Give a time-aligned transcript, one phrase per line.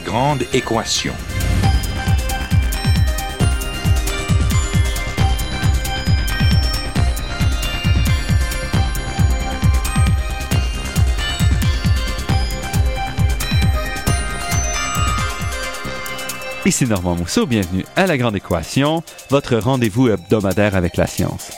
[0.00, 1.12] Grande équation.
[16.64, 21.50] Ici Normand Mousseau, bienvenue à La Grande Équation, votre rendez-vous hebdomadaire avec la science.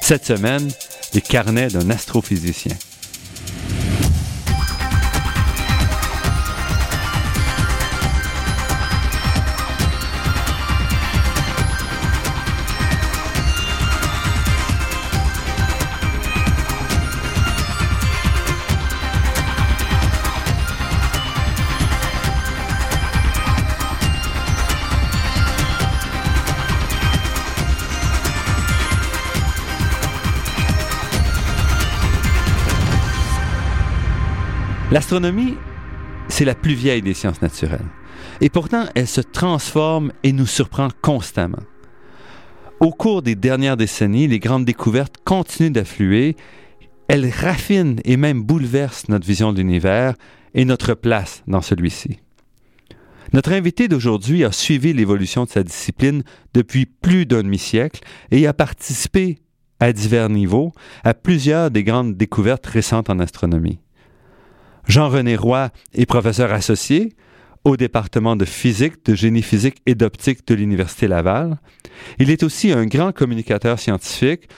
[0.00, 0.68] Cette semaine,
[1.14, 2.74] les carnets d'un astrophysicien.
[35.10, 35.54] L'astronomie,
[36.28, 37.88] c'est la plus vieille des sciences naturelles.
[38.42, 41.62] Et pourtant, elle se transforme et nous surprend constamment.
[42.80, 46.36] Au cours des dernières décennies, les grandes découvertes continuent d'affluer.
[47.08, 50.12] Elles raffinent et même bouleversent notre vision de l'univers
[50.52, 52.18] et notre place dans celui-ci.
[53.32, 56.22] Notre invité d'aujourd'hui a suivi l'évolution de sa discipline
[56.52, 59.38] depuis plus d'un demi-siècle et a participé
[59.80, 60.72] à divers niveaux
[61.02, 63.78] à plusieurs des grandes découvertes récentes en astronomie.
[64.88, 67.12] Jean-René Roy est professeur associé
[67.64, 71.58] au département de physique, de génie physique et d'optique de l'Université Laval.
[72.18, 74.48] Il est aussi un grand communicateur scientifique,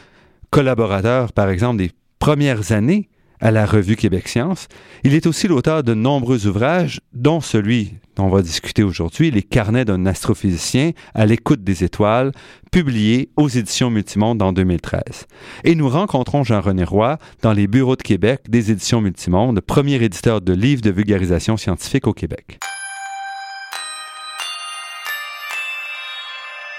[0.50, 3.08] collaborateur par exemple des premières années
[3.40, 4.68] à la revue Québec Science.
[5.04, 9.42] Il est aussi l'auteur de nombreux ouvrages, dont celui dont on va discuter aujourd'hui, Les
[9.42, 12.32] carnets d'un astrophysicien à l'écoute des étoiles,
[12.70, 15.26] publié aux éditions Multimonde en 2013.
[15.64, 20.40] Et nous rencontrons Jean-René Roy dans les bureaux de Québec des éditions Multimonde, premier éditeur
[20.40, 22.58] de livres de vulgarisation scientifique au Québec.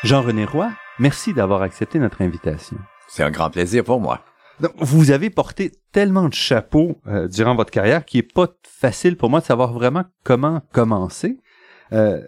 [0.03, 2.77] Jean-René Roy, merci d'avoir accepté notre invitation.
[3.07, 4.23] C'est un grand plaisir pour moi.
[4.61, 9.17] Donc, vous avez porté tellement de chapeaux euh, durant votre carrière qu'il est pas facile
[9.17, 11.39] pour moi de savoir vraiment comment commencer.
[11.93, 12.21] Euh,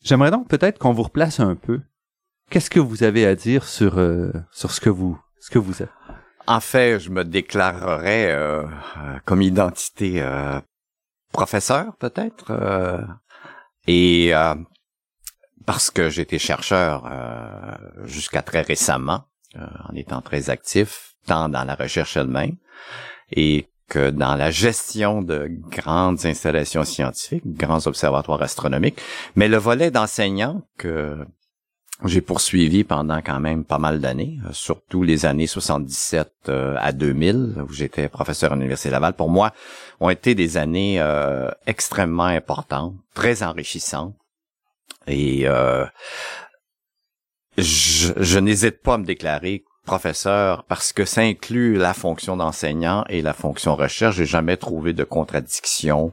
[0.00, 1.80] J'aimerais donc peut-être qu'on vous replace un peu.
[2.50, 5.82] Qu'est-ce que vous avez à dire sur euh, sur ce que vous ce que vous
[5.82, 5.90] êtes?
[6.46, 8.66] En fait, je me déclarerais euh,
[9.24, 10.24] comme identité
[11.30, 12.52] professeur peut-être
[13.86, 14.32] et
[15.64, 17.08] parce que j'étais chercheur
[18.02, 22.56] jusqu'à très récemment en étant très actif tant dans la recherche elle-même
[23.30, 29.00] et que dans la gestion de grandes installations scientifiques, grands observatoires astronomiques,
[29.36, 31.18] mais le volet d'enseignant que
[32.04, 36.92] j'ai poursuivi pendant quand même pas mal d'années, euh, surtout les années 77 euh, à
[36.92, 39.52] 2000, où j'étais professeur à l'Université Laval, pour moi,
[40.00, 44.14] ont été des années euh, extrêmement importantes, très enrichissantes.
[45.06, 45.46] Et
[47.58, 53.04] je, je n'hésite pas à me déclarer professeur parce que ça inclut la fonction d'enseignant
[53.08, 54.16] et la fonction recherche.
[54.16, 56.12] J'ai jamais trouvé de contradiction.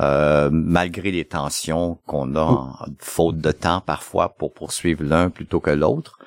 [0.00, 5.70] Euh, malgré les tensions qu'on a, faute de temps parfois pour poursuivre l'un plutôt que
[5.70, 6.18] l'autre.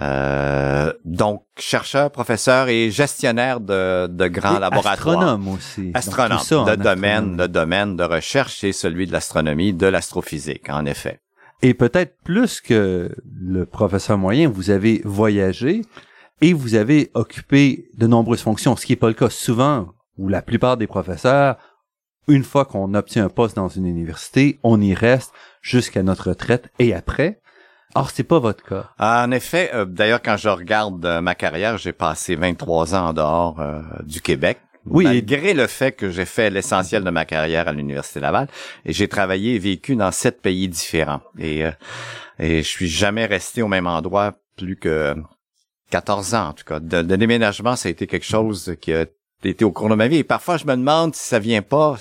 [0.00, 5.18] Euh, donc, chercheur, professeur et gestionnaire de, de grands laboratoires.
[5.18, 5.90] Astronome aussi.
[5.92, 6.68] Astronome.
[6.68, 11.20] le domaine, le domaine de recherche, c'est celui de l'astronomie, de l'astrophysique, en effet.
[11.60, 15.82] Et peut-être plus que le professeur moyen, vous avez voyagé
[16.42, 19.88] et vous avez occupé de nombreuses fonctions, ce qui n'est pas le cas souvent,
[20.18, 21.56] où la plupart des professeurs,
[22.28, 25.32] une fois qu'on obtient un poste dans une université, on y reste
[25.62, 27.40] jusqu'à notre retraite et après.
[27.94, 28.90] Or, c'est pas votre cas.
[28.98, 33.12] En effet, euh, d'ailleurs, quand je regarde euh, ma carrière, j'ai passé 23 ans en
[33.12, 34.58] dehors euh, du Québec.
[34.86, 38.48] Oui, malgré le fait que j'ai fait l'essentiel de ma carrière à l'université Laval,
[38.84, 41.20] et j'ai travaillé et vécu dans sept pays différents.
[41.38, 41.64] Et
[42.40, 45.14] et je suis jamais resté au même endroit plus que
[45.92, 46.80] 14 ans en tout cas.
[46.80, 49.04] De, déménagement, ça a été quelque chose qui a
[49.44, 50.16] été au cours de ma vie.
[50.16, 51.96] Et parfois, je me demande si ça vient pas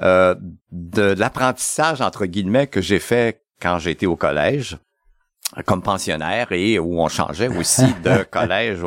[0.00, 0.34] euh,
[0.70, 4.78] de l'apprentissage entre guillemets que j'ai fait quand j'étais au collège
[5.64, 8.80] comme pensionnaire et où on changeait aussi de collège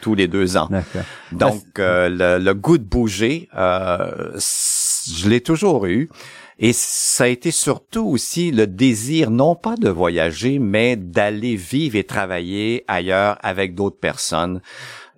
[0.00, 0.68] tous les deux ans.
[1.32, 6.08] Donc euh, le, goût de bouger, euh, je l'ai toujours eu.
[6.58, 11.96] Et ça a été surtout aussi le désir, non pas de voyager, mais d'aller vivre
[11.96, 14.60] et travailler ailleurs avec d'autres personnes.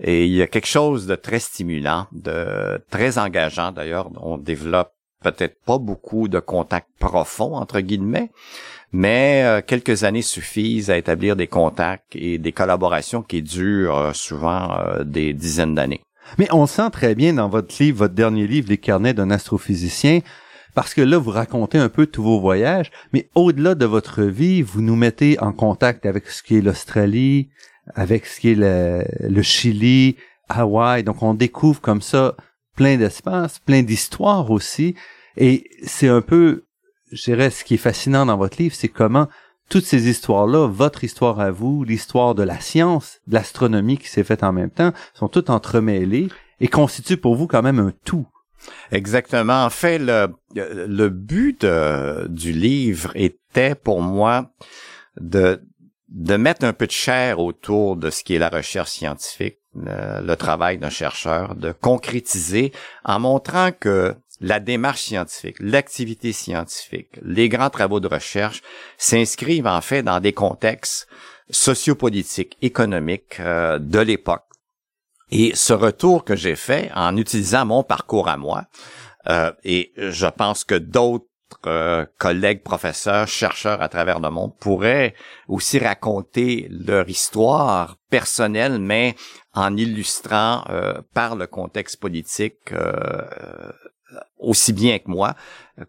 [0.00, 4.10] Et il y a quelque chose de très stimulant, de très engageant d'ailleurs.
[4.20, 4.92] On développe
[5.22, 8.30] peut-être pas beaucoup de contacts profonds, entre guillemets,
[8.92, 14.12] mais euh, quelques années suffisent à établir des contacts et des collaborations qui durent euh,
[14.12, 16.02] souvent euh, des dizaines d'années.
[16.38, 20.20] Mais on sent très bien dans votre livre, votre dernier livre, Les carnets d'un astrophysicien,
[20.76, 24.60] parce que là, vous racontez un peu tous vos voyages, mais au-delà de votre vie,
[24.60, 27.48] vous nous mettez en contact avec ce qui est l'Australie,
[27.94, 30.16] avec ce qui est le, Chili,
[30.50, 31.02] Hawaï.
[31.02, 32.36] Donc, on découvre comme ça
[32.74, 34.94] plein d'espaces, plein d'histoires aussi.
[35.38, 36.66] Et c'est un peu,
[37.10, 39.28] je dirais, ce qui est fascinant dans votre livre, c'est comment
[39.70, 44.24] toutes ces histoires-là, votre histoire à vous, l'histoire de la science, de l'astronomie qui s'est
[44.24, 46.28] faite en même temps, sont toutes entremêlées
[46.60, 48.26] et constituent pour vous quand même un tout.
[48.92, 49.64] Exactement.
[49.64, 54.50] En fait, le, le but du livre était pour moi
[55.20, 55.62] de,
[56.08, 60.34] de mettre un peu de chair autour de ce qui est la recherche scientifique, le
[60.34, 62.72] travail d'un chercheur, de concrétiser
[63.04, 68.62] en montrant que la démarche scientifique, l'activité scientifique, les grands travaux de recherche
[68.98, 71.08] s'inscrivent en fait dans des contextes
[71.50, 74.45] sociopolitiques, économiques euh, de l'époque.
[75.30, 78.64] Et ce retour que j'ai fait en utilisant mon parcours à moi,
[79.28, 81.26] euh, et je pense que d'autres
[81.66, 85.14] euh, collègues, professeurs, chercheurs à travers le monde pourraient
[85.48, 89.16] aussi raconter leur histoire personnelle, mais
[89.52, 90.64] en illustrant
[91.14, 92.72] par le contexte politique
[94.38, 95.34] aussi bien que moi,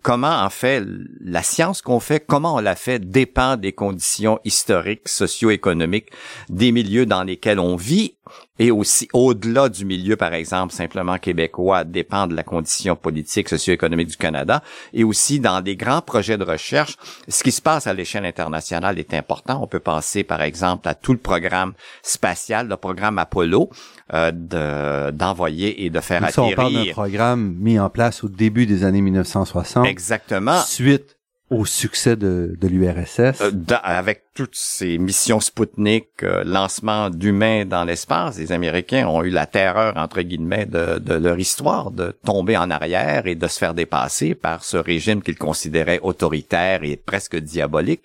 [0.01, 0.83] comment en fait
[1.21, 6.09] la science qu'on fait, comment on la fait dépend des conditions historiques, socio-économiques,
[6.49, 8.15] des milieux dans lesquels on vit
[8.59, 14.09] et aussi au-delà du milieu, par exemple, simplement québécois, dépend de la condition politique, socio-économique
[14.09, 14.63] du Canada
[14.93, 16.97] et aussi dans des grands projets de recherche.
[17.27, 19.61] Ce qui se passe à l'échelle internationale est important.
[19.61, 23.69] On peut penser, par exemple, à tout le programme spatial, le programme Apollo,
[24.13, 26.53] euh, d'envoyer et de faire atterrir.
[26.53, 29.76] on parle d'un programme mis en place au début des années 1960.
[29.83, 30.61] Exactement.
[30.61, 31.17] Suite
[31.49, 33.41] au succès de, de l'URSS.
[33.41, 33.51] Euh,
[33.81, 39.45] avec toutes ces missions Sputnik, euh, lancement d'humains dans l'espace, les Américains ont eu la
[39.45, 43.73] terreur, entre guillemets, de, de, leur histoire, de tomber en arrière et de se faire
[43.73, 48.01] dépasser par ce régime qu'ils considéraient autoritaire et presque diabolique.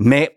[0.00, 0.36] Mais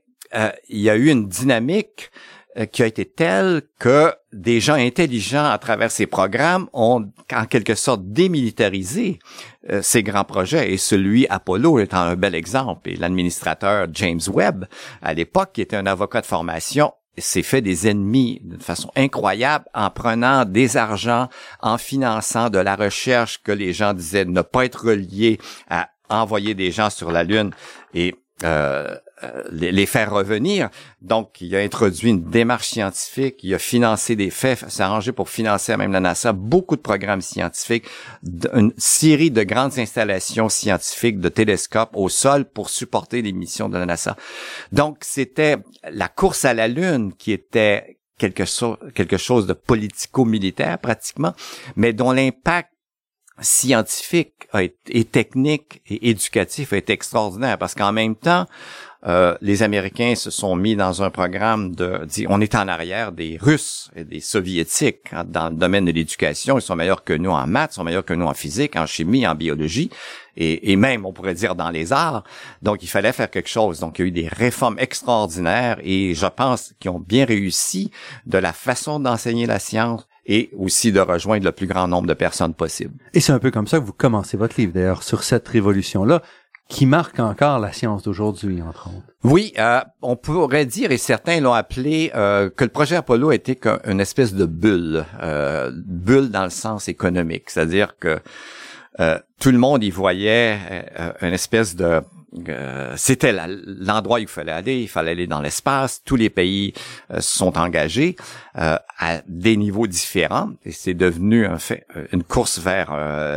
[0.67, 2.35] il y a eu une dynamique euh,
[2.65, 7.75] qui a été telle que des gens intelligents à travers ces programmes ont en quelque
[7.75, 9.19] sorte démilitarisé
[9.69, 10.74] euh, ces grands projets.
[10.74, 12.89] Et celui Apollo étant un bel exemple.
[12.89, 14.65] Et l'administrateur James Webb
[15.01, 19.65] à l'époque qui était un avocat de formation s'est fait des ennemis de façon incroyable
[19.74, 21.30] en prenant des argents,
[21.62, 25.39] en finançant de la recherche que les gens disaient ne pas être reliés
[25.69, 27.51] à envoyer des gens sur la Lune.
[27.94, 30.69] Et euh, euh, les, faire revenir.
[31.01, 35.29] Donc, il a introduit une démarche scientifique, il a financé des faits, s'est arrangé pour
[35.29, 37.85] financer même la NASA beaucoup de programmes scientifiques,
[38.53, 43.77] une série de grandes installations scientifiques de télescopes au sol pour supporter les missions de
[43.79, 44.15] la NASA.
[44.71, 45.57] Donc, c'était
[45.89, 48.43] la course à la Lune qui était quelque,
[48.91, 51.33] quelque chose de politico-militaire pratiquement,
[51.75, 52.69] mais dont l'impact
[53.39, 54.47] scientifique
[54.89, 58.47] et technique et éducatif est extraordinaire parce qu'en même temps,
[59.05, 63.38] euh, les Américains se sont mis dans un programme de, on est en arrière des
[63.39, 66.57] Russes et des Soviétiques hein, dans le domaine de l'éducation.
[66.57, 68.88] Ils sont meilleurs que nous en maths, ils sont meilleurs que nous en physique, en
[68.88, 69.91] chimie, en biologie
[70.35, 72.23] et, et, même, on pourrait dire, dans les arts.
[72.61, 73.79] Donc, il fallait faire quelque chose.
[73.79, 77.91] Donc, il y a eu des réformes extraordinaires et je pense qu'ils ont bien réussi
[78.25, 82.13] de la façon d'enseigner la science et aussi de rejoindre le plus grand nombre de
[82.13, 82.93] personnes possible.
[83.13, 86.22] Et c'est un peu comme ça que vous commencez votre livre, d'ailleurs, sur cette révolution-là
[86.67, 89.13] qui marque encore la science d'aujourd'hui, entre autres.
[89.24, 93.59] Oui, euh, on pourrait dire, et certains l'ont appelé, euh, que le projet Apollo était
[93.86, 98.19] une espèce de bulle, euh, bulle dans le sens économique, c'est-à-dire que
[99.00, 100.59] euh, tout le monde y voyait
[101.00, 102.01] euh, une espèce de
[102.50, 106.74] euh, c'était l'endroit où il fallait aller, il fallait aller dans l'espace, tous les pays
[107.12, 108.17] euh, sont engagés
[108.57, 110.51] euh, à des niveaux différents.
[110.65, 112.93] Et c'est devenu en fait une course vers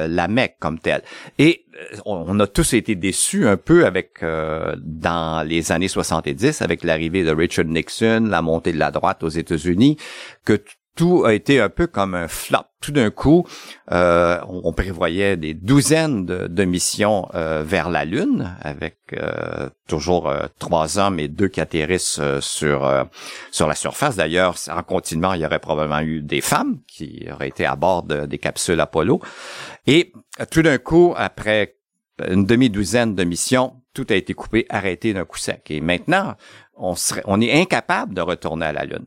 [0.09, 1.03] la Mecque comme telle.
[1.39, 1.65] Et
[2.05, 7.31] on, a tous été déçus un peu avec dans les années 70 avec l'arrivée de
[7.31, 9.97] Richard Nixon, la montée de la droite aux États-Unis
[10.45, 10.61] que
[11.01, 12.59] tout a été un peu comme un flop.
[12.83, 13.47] Tout d'un coup,
[13.91, 20.99] euh, on, prévoyait des douzaines de, missions euh, vers la Lune, avec euh, toujours trois
[20.99, 23.09] hommes et deux atterrissent sur
[23.51, 24.17] sur la surface.
[24.17, 28.03] D'ailleurs, en continuant, il y aurait probablement eu des femmes qui auraient été à bord
[28.03, 29.23] des capsules Apollo.
[29.87, 30.13] Et
[30.51, 31.77] tout d'un coup, après
[32.29, 35.71] une demi-douzaine de missions, tout a été coupé, arrêté d'un coup sec.
[35.71, 36.35] Et maintenant,
[36.77, 39.07] on serait, on est incapable de retourner à la Lune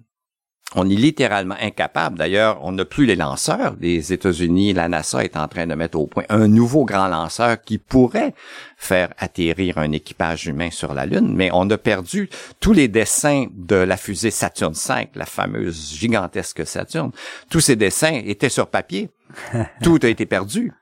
[0.76, 2.18] on est littéralement incapable.
[2.18, 3.76] D'ailleurs, on n'a plus les lanceurs.
[3.80, 7.62] Les États-Unis, la NASA est en train de mettre au point un nouveau grand lanceur
[7.62, 8.34] qui pourrait
[8.78, 13.46] faire atterrir un équipage humain sur la Lune, mais on a perdu tous les dessins
[13.54, 17.12] de la fusée Saturne V, la fameuse gigantesque Saturne.
[17.50, 19.10] Tous ces dessins étaient sur papier.
[19.84, 20.74] Tout a été perdu.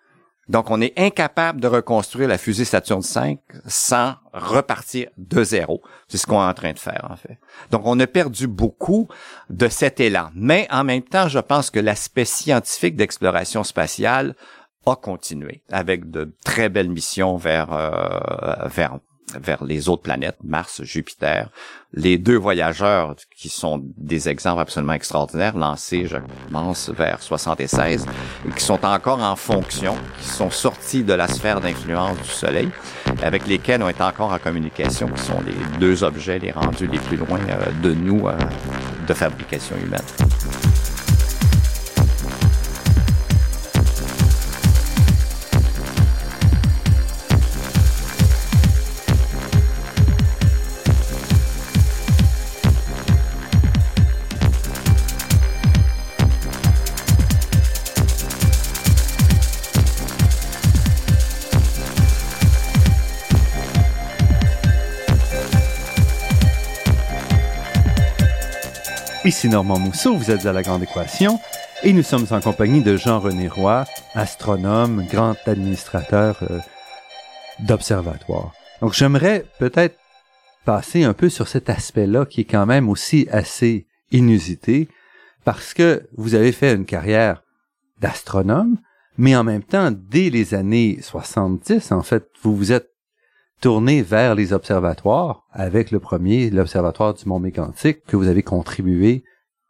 [0.52, 5.82] Donc, on est incapable de reconstruire la fusée Saturne V sans repartir de zéro.
[6.10, 7.40] C'est ce qu'on est en train de faire, en fait.
[7.72, 9.08] Donc, on a perdu beaucoup
[9.50, 10.30] de cet élan.
[10.36, 14.36] Mais en même temps, je pense que l'aspect scientifique d'exploration spatiale
[14.86, 19.00] a continué avec de très belles missions vers, euh, vers
[19.40, 21.50] vers les autres planètes, Mars, Jupiter.
[21.94, 26.18] Les deux voyageurs qui sont des exemples absolument extraordinaires, lancés, je
[26.50, 28.06] pense, vers 76,
[28.48, 32.70] et qui sont encore en fonction, qui sont sortis de la sphère d'influence du Soleil,
[33.22, 37.00] avec lesquels on est encore en communication, qui sont les deux objets les rendus les
[37.00, 38.38] plus loin euh, de nous euh,
[39.06, 40.71] de fabrication humaine.
[69.32, 71.40] Ici Normand Mousseau, vous êtes à La Grande Équation
[71.84, 76.60] et nous sommes en compagnie de Jean-René Roy, astronome, grand administrateur euh,
[77.60, 78.52] d'observatoire.
[78.82, 79.98] Donc j'aimerais peut-être
[80.66, 84.90] passer un peu sur cet aspect-là qui est quand même aussi assez inusité
[85.46, 87.42] parce que vous avez fait une carrière
[88.02, 88.80] d'astronome,
[89.18, 92.91] mais en même temps, dès les années 70, en fait, vous vous êtes
[93.62, 99.24] tourné vers les observatoires avec le premier, l'Observatoire du Mont Mégantic, que vous avez contribué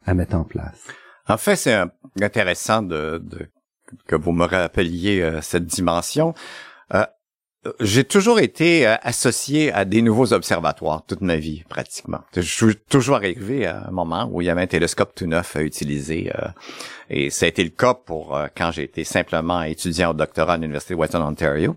[0.06, 0.88] à mettre en place.
[1.28, 1.78] En fait, c'est
[2.20, 3.22] intéressant de,
[4.08, 6.34] que vous me rappeliez euh, cette dimension.
[7.80, 12.22] J'ai toujours été euh, associé à des nouveaux observatoires toute ma vie, pratiquement.
[12.36, 15.56] Je suis toujours arrivé à un moment où il y avait un télescope tout neuf
[15.56, 16.32] à utiliser.
[16.34, 16.48] Euh,
[17.12, 20.58] et ça a été le cas pour euh, quand j'étais simplement étudiant au doctorat à
[20.58, 21.76] l'Université de Western Ontario.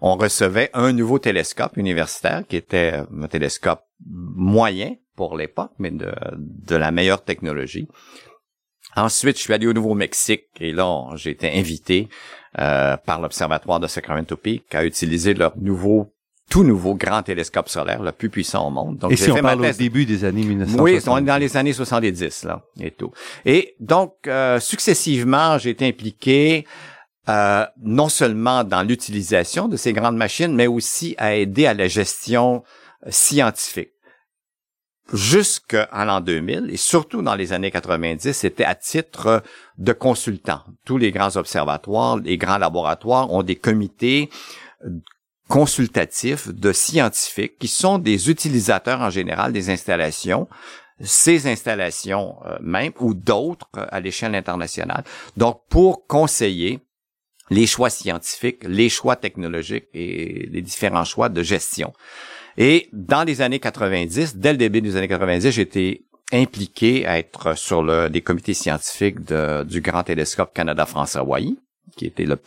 [0.00, 6.12] On recevait un nouveau télescope universitaire qui était un télescope moyen pour l'époque, mais de,
[6.36, 7.88] de la meilleure technologie.
[8.96, 12.08] Ensuite, je suis allé au Nouveau-Mexique et là, j'ai été invité
[12.58, 16.10] euh, par l'Observatoire de Sacramento Peak à utiliser leur nouveau
[16.50, 18.98] tout nouveau grand télescope solaire, le plus puissant au monde.
[18.98, 20.82] Donc, et si on parle au début des années 1970.
[20.82, 23.10] Oui, on est dans les années 70, là, et tout.
[23.46, 26.66] Et donc, euh, successivement, j'ai été impliqué
[27.28, 31.88] euh, non seulement dans l'utilisation de ces grandes machines, mais aussi à aider à la
[31.88, 32.62] gestion
[33.08, 33.93] scientifique
[35.12, 39.42] jusqu'à l'an 2000 et surtout dans les années 90, c'était à titre
[39.78, 40.62] de consultant.
[40.84, 44.30] Tous les grands observatoires, les grands laboratoires ont des comités
[45.48, 50.48] consultatifs de scientifiques qui sont des utilisateurs en général des installations
[51.00, 55.04] ces installations euh, même ou d'autres à l'échelle internationale.
[55.36, 56.80] Donc, pour conseiller
[57.50, 61.92] les choix scientifiques, les choix technologiques et les différents choix de gestion.
[62.56, 67.56] Et dans les années 90, dès le début des années 90, j'étais impliqué à être
[67.56, 71.56] sur le, des comités scientifiques du Grand Télescope Canada-France-Hawaii,
[71.96, 72.38] qui était le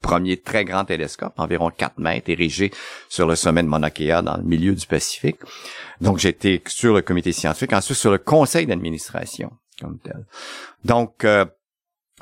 [0.00, 2.70] premier très grand télescope, environ 4 mètres, érigé
[3.08, 5.38] sur le sommet de Mauna Kea dans le milieu du Pacifique.
[6.00, 10.24] Donc, j'étais sur le comité scientifique, ensuite sur le conseil d'administration comme tel.
[10.84, 11.44] Donc, euh,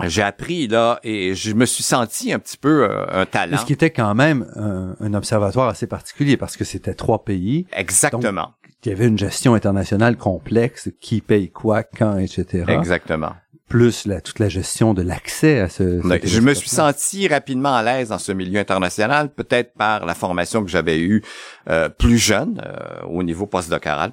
[0.02, 3.58] j'ai appris là et je me suis senti un petit peu euh, un talent.
[3.58, 7.66] Ce qui était quand même un, observatoire assez particulier parce que c'était trois pays.
[7.72, 8.54] Exactement.
[8.84, 12.64] il y avait une gestion internationale complexe, qui paye quoi, quand, etc.
[12.68, 13.34] Exactement
[13.68, 17.82] plus la, toute la gestion de l'accès à ce, je me suis senti rapidement à
[17.82, 21.22] l'aise dans ce milieu international, peut-être par la formation que j'avais eue
[21.68, 24.12] euh, plus jeune euh, au niveau postdoctoral,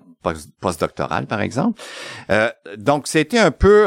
[0.60, 1.82] postdoctoral par exemple.
[2.30, 3.86] Euh, donc c'était un peu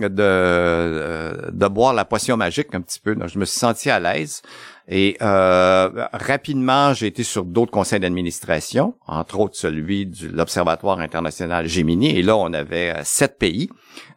[0.00, 3.14] de, de boire la potion magique un petit peu.
[3.14, 4.42] Donc, je me suis senti à l'aise.
[4.90, 12.16] Et rapidement, j'ai été sur d'autres conseils d'administration, entre autres celui de l'Observatoire international Gemini.
[12.16, 13.68] Et là, on avait sept pays.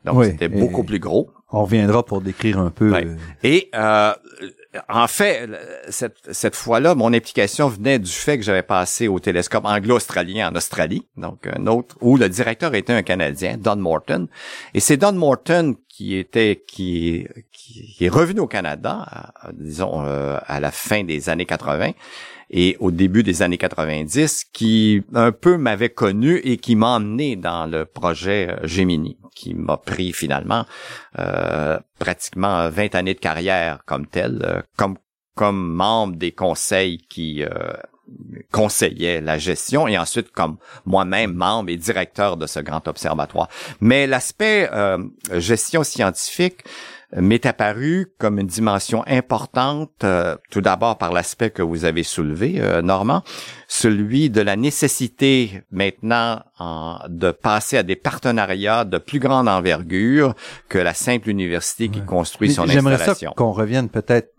[0.06, 1.30] Donc, c'était beaucoup plus gros.
[1.52, 2.96] On reviendra pour décrire un peu.
[2.96, 4.14] Euh, et euh,
[4.88, 5.50] en fait,
[5.90, 10.56] cette, cette fois-là, mon implication venait du fait que j'avais passé au télescope anglo-australien en
[10.56, 14.28] Australie, donc un autre, où le directeur était un Canadien, Don Morton.
[14.74, 20.60] Et c'est Don Morton qui était qui, qui, est revenu au Canada, disons euh, à
[20.62, 21.92] la fin des années 80
[22.52, 27.36] et au début des années 90, qui un peu m'avait connu et qui m'a emmené
[27.36, 30.66] dans le projet Gemini qui m'a pris finalement
[31.20, 34.98] euh, pratiquement 20 années de carrière comme tel, euh, comme
[35.34, 37.50] comme membre des conseils qui euh,
[38.52, 43.48] conseillaient la gestion et ensuite comme moi-même membre et directeur de ce grand observatoire.
[43.80, 44.70] Mais l'aspect
[45.32, 46.66] gestion scientifique
[47.16, 52.56] m'est apparu comme une dimension importante, euh, tout d'abord par l'aspect que vous avez soulevé,
[52.60, 53.24] euh, Normand,
[53.68, 56.42] celui de la nécessité maintenant
[57.10, 60.36] de passer à des partenariats de plus grande envergure
[60.70, 63.34] que la simple université qui construit son installation.
[63.36, 64.34] Qu'on revienne peut-être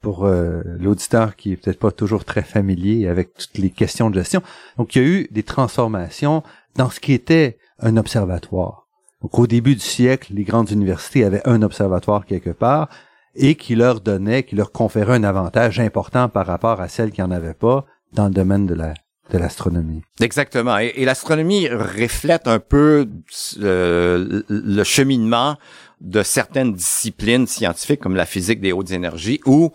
[0.00, 4.14] pour euh, l'auditeur qui est peut-être pas toujours très familier avec toutes les questions de
[4.14, 4.42] gestion.
[4.78, 6.42] Donc, il y a eu des transformations
[6.76, 8.79] dans ce qui était un observatoire.
[9.22, 12.88] Donc, au début du siècle, les grandes universités avaient un observatoire quelque part
[13.34, 17.20] et qui leur donnait, qui leur conférait un avantage important par rapport à celles qui
[17.20, 18.94] n'en avaient pas dans le domaine de la
[19.30, 20.02] de l'astronomie.
[20.20, 20.76] Exactement.
[20.78, 23.08] Et, l'astronomie reflète un peu
[23.60, 25.56] euh, le cheminement
[26.00, 29.70] de certaines disciplines scientifiques comme la physique des hautes énergies où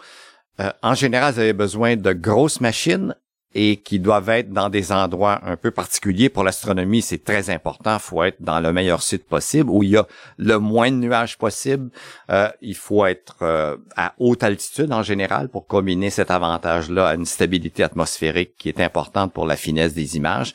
[0.59, 3.15] euh, en général, vous avez besoin de grosses machines
[3.55, 6.27] et qui doivent être dans des endroits un peu particuliers.
[6.29, 7.95] Pour l'astronomie, c'est très important.
[7.95, 10.05] Il faut être dans le meilleur site possible où il y a
[10.37, 11.89] le moins de nuages possible.
[12.29, 17.15] Euh, il faut être euh, à haute altitude en général pour combiner cet avantage-là à
[17.15, 20.53] une stabilité atmosphérique qui est importante pour la finesse des images.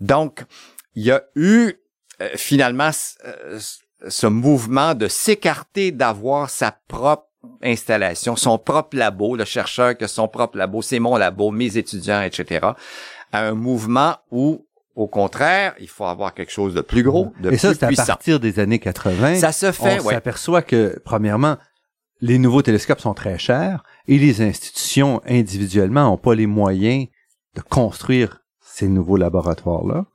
[0.00, 0.44] Donc,
[0.94, 1.74] il y a eu
[2.34, 2.90] finalement
[4.08, 7.27] ce mouvement de s'écarter d'avoir sa propre
[7.62, 12.22] installation, son propre labo, le chercheur que son propre labo, c'est mon labo, mes étudiants,
[12.22, 12.68] etc.,
[13.32, 14.64] à un mouvement où
[14.98, 18.04] au contraire, il faut avoir quelque chose de plus gros, de Et ça, c'est à
[18.04, 19.36] partir des années 80.
[19.36, 21.56] Ça se fait, On s'aperçoit que, premièrement,
[22.20, 27.06] les nouveaux télescopes sont très chers et les institutions individuellement n'ont pas les moyens
[27.54, 30.06] de construire ces nouveaux laboratoires-là.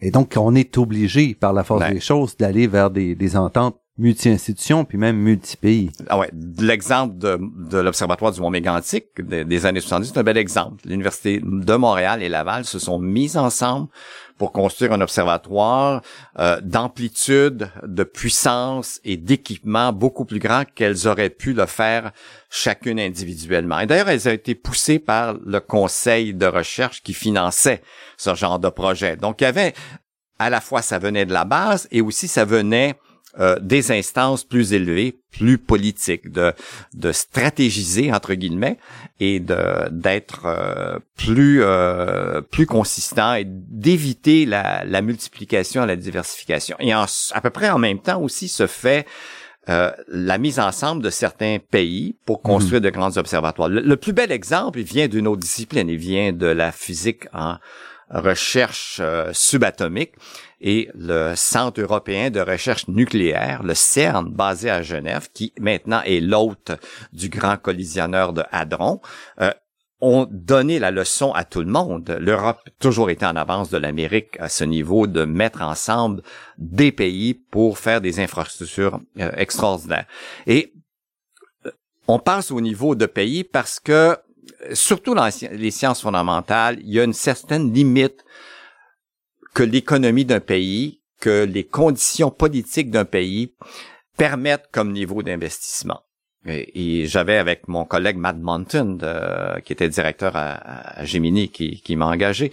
[0.00, 3.79] Et donc, on est obligé, par la force des choses, d'aller vers des, des ententes
[4.00, 5.90] multi-institutions, puis même multi-pays.
[6.08, 7.38] Ah ouais, l'exemple de,
[7.70, 10.82] de l'Observatoire du Mont Mégantic des, années 70, c'est un bel exemple.
[10.86, 13.88] L'Université de Montréal et Laval se sont mis ensemble
[14.38, 16.00] pour construire un observatoire
[16.38, 22.12] euh, d'amplitude, de puissance et d'équipement beaucoup plus grand qu'elles auraient pu le faire
[22.48, 23.80] chacune individuellement.
[23.80, 27.82] Et d'ailleurs, elles ont été poussées par le conseil de recherche qui finançait
[28.16, 29.16] ce genre de projet.
[29.16, 29.74] Donc, il y avait
[30.38, 32.96] à la fois ça venait de la base et aussi ça venait
[33.38, 36.52] euh, des instances plus élevées, plus politiques, de,
[36.94, 38.76] de stratégiser entre guillemets
[39.20, 45.94] et de d'être euh, plus euh, plus consistant et d'éviter la, la multiplication et la
[45.94, 46.76] diversification.
[46.80, 47.06] Et à
[47.40, 49.06] peu près en même temps aussi se fait
[49.68, 52.42] la mise ensemble de certains pays pour mhm.
[52.42, 53.68] construire de grands observatoires.
[53.68, 57.26] Le, le, plus bel exemple, il vient d'une autre discipline, il vient de la physique
[57.32, 57.58] en
[58.10, 59.00] recherche
[59.32, 60.12] subatomique
[60.60, 66.20] et le Centre européen de recherche nucléaire, le CERN, basé à Genève, qui maintenant est
[66.20, 66.72] l'hôte
[67.12, 69.00] du grand collisionneur de Hadron,
[69.40, 69.52] euh,
[70.02, 72.16] ont donné la leçon à tout le monde.
[72.20, 76.22] L'Europe toujours été en avance de l'Amérique à ce niveau de mettre ensemble
[76.58, 80.06] des pays pour faire des infrastructures euh, extraordinaires.
[80.46, 80.72] Et
[81.66, 81.70] euh,
[82.06, 84.16] on passe au niveau de pays parce que,
[84.72, 88.24] surtout dans les sciences fondamentales, il y a une certaine limite
[89.54, 93.54] que l'économie d'un pays, que les conditions politiques d'un pays
[94.16, 96.02] permettent comme niveau d'investissement.
[96.46, 98.98] Et, j'avais avec mon collègue Matt Monton,
[99.64, 102.50] qui était directeur à, Gemini, qui, m'a engagé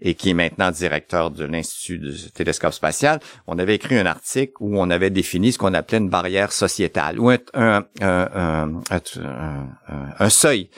[0.00, 4.52] et qui est maintenant directeur de l'Institut du télescope spatial, on avait écrit un article
[4.60, 7.40] où on avait défini ce qu'on appelait une barrière sociétale ou un
[10.28, 10.68] seuil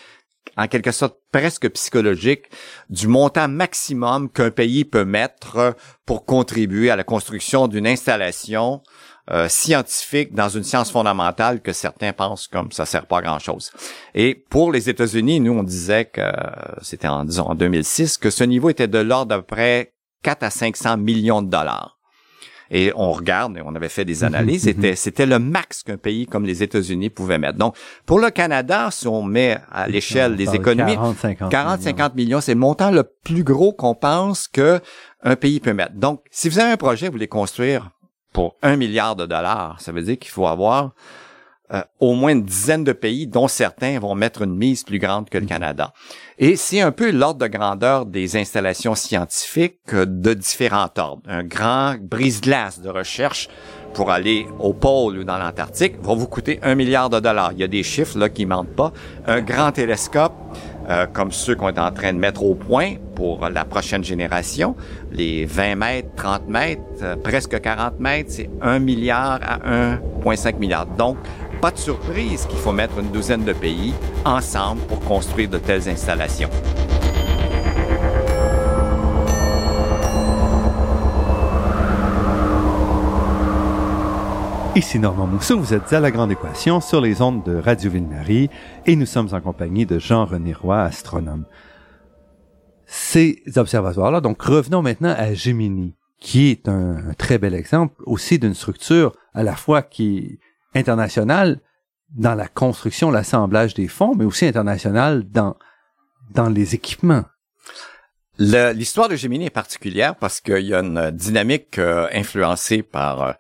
[0.59, 2.47] en quelque sorte presque psychologique
[2.91, 8.83] du montant maximum qu'un pays peut mettre pour contribuer à la construction d'une installation
[9.31, 13.39] euh, scientifique dans une science fondamentale que certains pensent comme ça sert pas à grand
[13.39, 13.71] chose.
[14.15, 16.23] Et pour les États-Unis, nous on disait que
[16.83, 19.95] c'était en disons en 2006 que ce niveau était de l'ordre d'à peu près
[20.25, 21.98] 4 à 500 millions de dollars.
[22.71, 24.97] Et on regarde, et on avait fait des analyses, mhm, c'était, mhm.
[24.97, 27.59] c'était le max qu'un pays comme les États-Unis pouvait mettre.
[27.59, 32.61] Donc, pour le Canada, si on met à l'échelle des économies, 40-50 millions, c'est le
[32.61, 34.81] montant le plus gros qu'on pense que
[35.23, 35.95] un pays peut mettre.
[35.95, 37.91] Donc, si vous avez un projet, vous voulez construire
[38.33, 40.93] pour un milliard de dollars, ça veut dire qu'il faut avoir
[41.73, 45.29] euh, au moins une dizaine de pays, dont certains vont mettre une mise plus grande
[45.29, 45.49] que le mm-hmm.
[45.49, 45.93] Canada.
[46.39, 51.23] Et c'est un peu l'ordre de grandeur des installations scientifiques euh, de différents ordres.
[51.29, 53.49] Un grand brise-glace de recherche
[53.93, 57.53] pour aller au pôle ou dans l'Antarctique va vous coûter un milliard de dollars.
[57.53, 58.93] Il y a des chiffres là qui mentent pas.
[59.27, 60.35] Un grand télescope
[60.89, 64.75] euh, comme ceux qu'on est en train de mettre au point pour la prochaine génération,
[65.13, 66.81] les 20 mètres, 30 mètres,
[67.23, 70.87] presque 40 mètres, c'est 1 milliard à 1,5 milliard.
[70.87, 71.19] Donc,
[71.61, 73.93] pas de surprise qu'il faut mettre une douzaine de pays
[74.25, 76.51] ensemble pour construire de telles installations.
[84.77, 88.49] Ici Normand Mousseau, vous êtes à La Grande Équation sur les ondes de Radio Ville-Marie
[88.87, 91.45] et nous sommes en compagnie de Jean-René Roy, astronome.
[92.87, 98.55] Ces observatoires-là, donc revenons maintenant à Gemini, qui est un, très bel exemple aussi d'une
[98.55, 100.39] structure à la fois qui
[100.75, 101.61] est internationale
[102.11, 105.57] dans la construction, l'assemblage des fonds, mais aussi internationale dans,
[106.31, 107.25] dans les équipements.
[108.39, 113.33] L'histoire de Gemini est particulière parce qu'il y a une dynamique euh, influencée par euh,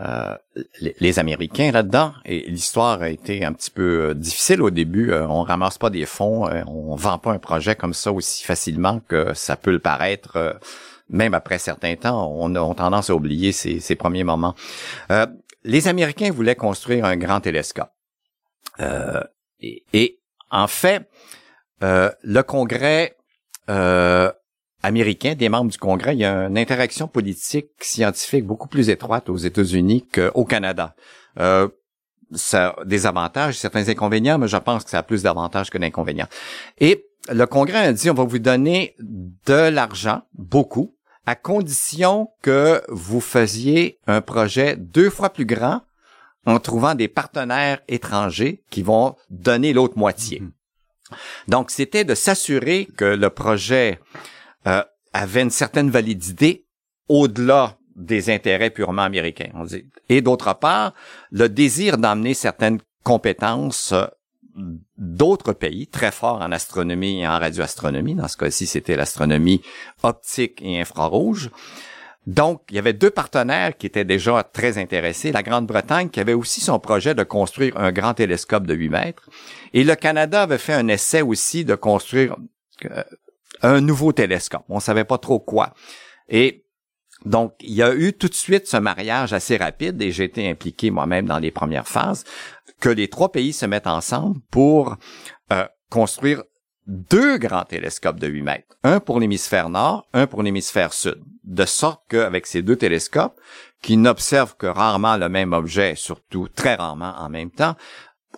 [0.00, 0.36] euh,
[0.80, 2.14] les, Américains là-dedans.
[2.24, 5.12] Et l'histoire a été un petit peu euh, difficile au début.
[5.12, 9.00] Euh, on ramasse pas des fonds, on vend pas un projet comme ça aussi facilement
[9.06, 10.58] que ça peut le paraître.
[11.10, 14.54] même après certains temps, on a, tendance à oublier ces, ces premiers moments.
[15.64, 17.90] Les Américains voulaient construire un grand télescope.
[19.60, 20.20] Et, et,
[20.50, 21.08] en fait,
[21.80, 23.16] le Congrès
[24.82, 29.28] américains, des membres du Congrès, il y a une interaction politique scientifique beaucoup plus étroite
[29.28, 30.94] aux États-Unis qu'au Canada.
[31.38, 31.68] Euh,
[32.34, 36.28] ça des avantages, certains inconvénients, mais je pense que ça a plus d'avantages que d'inconvénients.
[36.78, 42.82] Et le Congrès a dit, on va vous donner de l'argent, beaucoup, à condition que
[42.88, 45.82] vous faisiez un projet deux fois plus grand
[46.46, 50.40] en trouvant des partenaires étrangers qui vont donner l'autre moitié.
[50.40, 50.50] Mm-hmm.
[51.48, 54.00] Donc, c'était de s'assurer que le projet
[54.66, 54.82] euh,
[55.12, 56.64] avait une certaine validité
[57.08, 59.50] au-delà des intérêts purement américains.
[59.54, 59.86] On dit.
[60.08, 60.94] Et d'autre part,
[61.30, 64.06] le désir d'emmener certaines compétences euh,
[64.98, 68.14] d'autres pays très forts en astronomie et en radioastronomie.
[68.14, 69.62] Dans ce cas-ci, c'était l'astronomie
[70.02, 71.50] optique et infrarouge.
[72.26, 75.32] Donc, il y avait deux partenaires qui étaient déjà très intéressés.
[75.32, 79.28] La Grande-Bretagne, qui avait aussi son projet de construire un grand télescope de 8 mètres.
[79.72, 82.36] Et le Canada avait fait un essai aussi de construire
[82.90, 83.02] euh,
[83.62, 84.64] un nouveau télescope.
[84.68, 85.74] On savait pas trop quoi.
[86.28, 86.64] Et
[87.24, 90.48] donc, il y a eu tout de suite ce mariage assez rapide, et j'ai été
[90.48, 92.24] impliqué moi-même dans les premières phases,
[92.82, 94.96] que les trois pays se mettent ensemble pour
[95.52, 96.42] euh, construire
[96.88, 101.64] deux grands télescopes de 8 mètres, un pour l'hémisphère nord, un pour l'hémisphère sud, de
[101.64, 103.40] sorte qu'avec ces deux télescopes,
[103.82, 107.76] qui n'observent que rarement le même objet, surtout très rarement en même temps,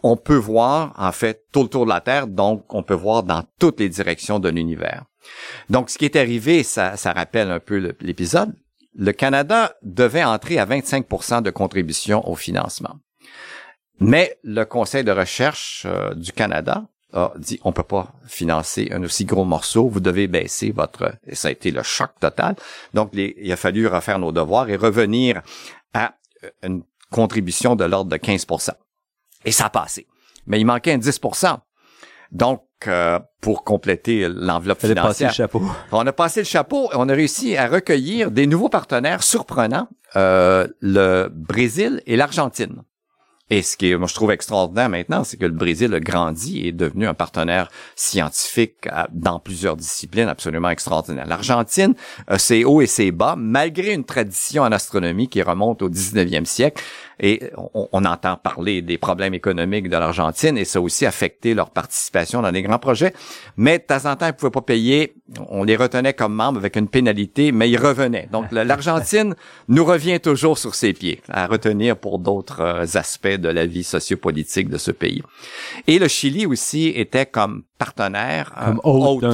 [0.03, 3.23] on peut voir en fait tout le tour de la Terre, donc on peut voir
[3.23, 5.07] dans toutes les directions de l'univers.
[5.71, 8.55] Donc, ce qui est arrivé, ça, ça rappelle un peu l'épisode.
[8.95, 12.99] Le Canada devait entrer à 25% de contribution au financement.
[14.01, 19.03] Mais le Conseil de recherche euh, du Canada a dit on peut pas financer un
[19.05, 22.57] aussi gros morceau, vous devez baisser votre et ça a été le choc total.
[22.93, 25.43] Donc il a fallu refaire nos devoirs et revenir
[25.93, 28.71] à euh, une contribution de l'ordre de 15%
[29.45, 30.07] Et ça a passé.
[30.47, 31.59] Mais il manquait un 10%
[32.35, 35.31] donc, euh, pour compléter l'enveloppe financière.
[35.31, 35.63] le chapeau.
[35.93, 39.89] On a passé le chapeau et on a réussi à recueillir des nouveaux partenaires surprenants,
[40.17, 42.83] euh, le Brésil et l'Argentine.
[43.51, 46.69] Et ce qui, moi, je trouve extraordinaire maintenant, c'est que le Brésil a grandi et
[46.69, 51.27] est devenu un partenaire scientifique dans plusieurs disciplines absolument extraordinaire.
[51.27, 51.95] L'Argentine
[52.27, 56.47] a ses hauts et ses bas, malgré une tradition en astronomie qui remonte au 19e
[56.47, 56.83] siècle.
[57.21, 61.71] Et on, entend parler des problèmes économiques de l'Argentine et ça a aussi affecté leur
[61.71, 63.15] participation dans les grands projets.
[63.57, 65.15] Mais de temps en temps, ils pouvaient pas payer.
[65.49, 68.29] On les retenait comme membres avec une pénalité, mais ils revenaient.
[68.33, 69.37] Donc, l'Argentine
[69.69, 72.85] nous revient toujours sur ses pieds à retenir pour d'autres euh,
[73.39, 75.23] de la vie sociopolitique de ce pays.
[75.87, 79.25] Et le Chili aussi était comme partenaire comme hôte,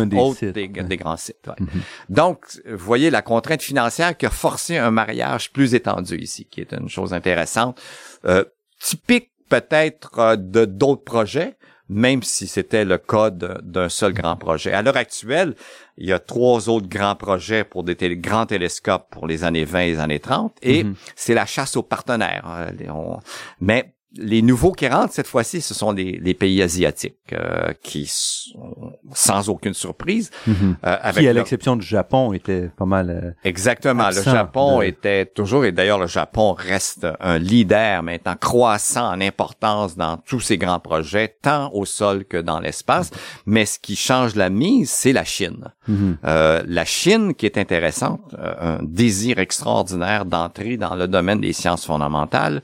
[0.52, 1.46] des, des, grands sites.
[1.46, 1.54] Ouais.
[1.54, 1.80] Mm-hmm.
[2.08, 6.60] Donc, vous voyez la contrainte financière qui a forcé un mariage plus étendu ici, qui
[6.60, 7.80] est une chose intéressante,
[8.24, 8.44] euh,
[8.80, 11.56] typique peut-être euh, de d'autres projets,
[11.90, 14.72] même si c'était le cas d'un seul grand projet.
[14.72, 15.56] À l'heure actuelle,
[15.98, 19.80] il y a trois autres grands projets pour des grands télescopes pour les années 20
[19.80, 20.94] et les années 30, et mm-hmm.
[21.16, 22.46] c'est la chasse aux partenaires.
[22.48, 23.16] Euh,
[23.60, 28.06] mais les nouveaux qui rentrent cette fois-ci, ce sont les, les pays asiatiques euh, qui,
[28.06, 30.76] sont, sans aucune surprise, mhm.
[30.84, 33.10] euh, avec qui à l'exception du Japon était pas mal.
[33.10, 39.12] Euh, Exactement, le Japon était toujours et d'ailleurs le Japon reste un leader maintenant croissant
[39.12, 43.10] en importance dans tous ces grands projets, tant au sol que dans l'espace.
[43.46, 45.72] Mais ce qui change la mise, c'est la Chine.
[45.86, 46.18] Mhm.
[46.22, 52.62] la Chine qui est intéressante, un désir extraordinaire d'entrer dans le domaine des sciences fondamentales.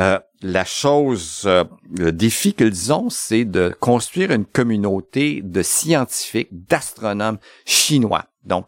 [0.00, 1.64] Euh, la chose, euh,
[1.96, 8.24] le défi qu'ils ont, c'est de construire une communauté de scientifiques, d'astronomes chinois.
[8.44, 8.66] Donc,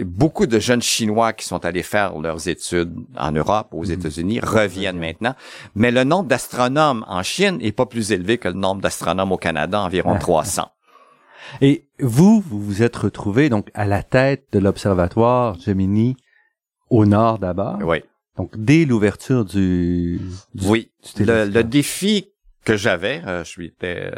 [0.00, 3.92] beaucoup de jeunes Chinois qui sont allés faire leurs études en Europe, aux mhm.
[3.92, 5.34] États-Unis, reviennent maintenant.
[5.74, 9.36] Mais le nombre d'astronomes en Chine est pas plus élevé que le nombre d'astronomes au
[9.36, 10.68] Canada, environ 300.
[11.60, 16.16] Et vous, vous vous êtes retrouvé donc à la tête de l'observatoire Gemini
[16.88, 17.78] au nord d'abord.
[17.82, 18.02] Oui
[18.36, 20.20] Donc, dès l'ouverture du,
[20.64, 20.90] Oui.
[21.18, 22.28] le, défi
[22.64, 24.10] que j'avais, euh, je suis euh,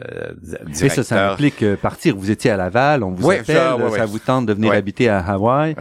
[0.43, 0.85] directeur.
[0.85, 2.17] Et ça, ça implique euh, partir.
[2.17, 5.75] Vous étiez à Laval, on vous appelle, ça, vous tente de venir habiter à Hawaï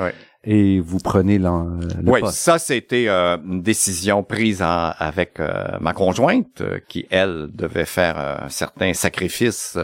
[0.46, 1.50] et vous prenez le
[2.06, 7.86] Oui, ça c'était euh, une décision prise avec euh, ma conjointe euh, qui elle devait
[7.86, 9.78] faire un certain sacrifice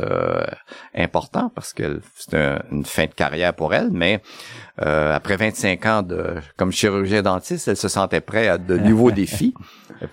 [0.94, 4.22] important parce que c'était une fin de carrière pour elle, mais
[4.78, 9.54] après 25 ans de comme chirurgien dentiste, elle se sentait prête à de nouveaux défis,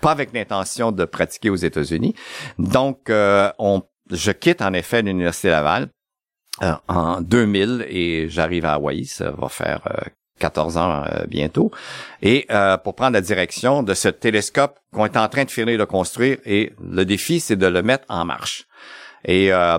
[0.01, 2.15] pas avec l'intention de pratiquer aux États-Unis.
[2.59, 3.83] Donc on
[4.13, 5.89] je quitte en effet l'université Laval
[6.87, 9.05] en 2000 et j'arrive à Hawaï.
[9.05, 9.83] Ça va faire
[10.39, 11.71] 14 ans euh, bientôt,
[12.23, 15.79] et euh, pour prendre la direction de ce télescope qu'on est en train de finir
[15.79, 16.39] de construire.
[16.45, 18.67] Et le défi, c'est de le mettre en marche.
[19.25, 19.79] Et euh,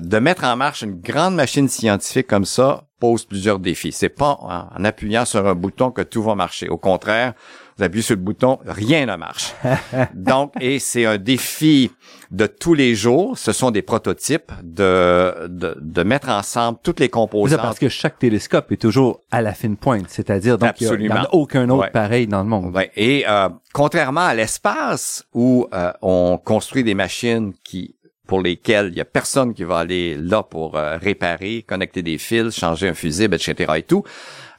[0.00, 3.92] de mettre en marche une grande machine scientifique comme ça pose plusieurs défis.
[3.92, 6.70] C'est pas en appuyant sur un bouton que tout va marcher.
[6.70, 7.34] Au contraire,
[7.76, 9.52] vous appuyez sur le bouton, rien ne marche.
[10.14, 11.90] Donc, et c'est un défi
[12.34, 13.38] de tous les jours.
[13.38, 17.60] Ce sont des prototypes de, de, de mettre ensemble toutes les composantes.
[17.60, 21.32] parce que chaque télescope est toujours à la fine pointe, c'est-à-dire donc il n'y a,
[21.32, 22.74] aucun autre pareil dans le monde.
[22.74, 22.90] Ouais.
[22.96, 27.94] Et euh, contrairement à l'espace où euh, on construit des machines qui
[28.26, 32.18] pour lesquelles il y a personne qui va aller là pour euh, réparer, connecter des
[32.18, 33.72] fils, changer un fusible, etc.
[33.76, 34.02] et tout.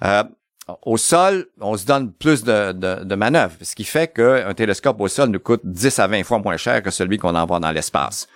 [0.03, 0.23] Euh,
[0.81, 4.99] au sol, on se donne plus de, de, de manœuvres, ce qui fait qu'un télescope
[4.99, 7.71] au sol nous coûte 10 à 20 fois moins cher que celui qu'on envoie dans
[7.71, 8.27] l'espace.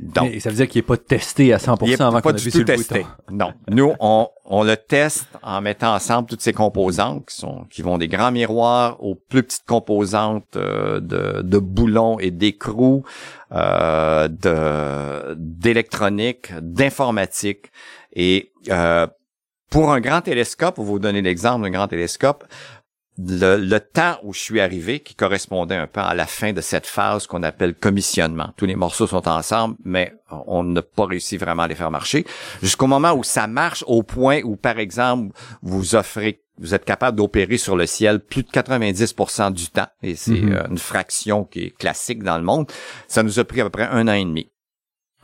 [0.00, 3.06] Donc, ça veut dire qu'il n'est pas testé à 100% avant qu'on sur testé.
[3.30, 3.52] Non.
[3.70, 7.98] Nous, on, on le teste en mettant ensemble toutes ces composantes qui sont qui vont
[7.98, 13.04] des grands miroirs aux plus petites composantes euh, de, de boulons et d'écrous,
[13.52, 17.70] euh, de d'électronique, d'informatique
[18.12, 19.06] et euh,
[19.72, 22.44] pour un grand télescope, pour vous donner l'exemple d'un grand télescope,
[23.18, 26.86] le, temps où je suis arrivé, qui correspondait un peu à la fin de cette
[26.86, 28.50] phase qu'on appelle commissionnement.
[28.56, 32.26] Tous les morceaux sont ensemble, mais on n'a pas réussi vraiment à les faire marcher.
[32.62, 37.16] Jusqu'au moment où ça marche au point où, par exemple, vous offrez vous êtes capable
[37.16, 40.52] d'opérer sur le ciel plus de 90% du temps, et c'est mm-hmm.
[40.54, 42.70] euh, une fraction qui est classique dans le monde.
[43.08, 44.51] Ça nous a pris à peu près un an et demi.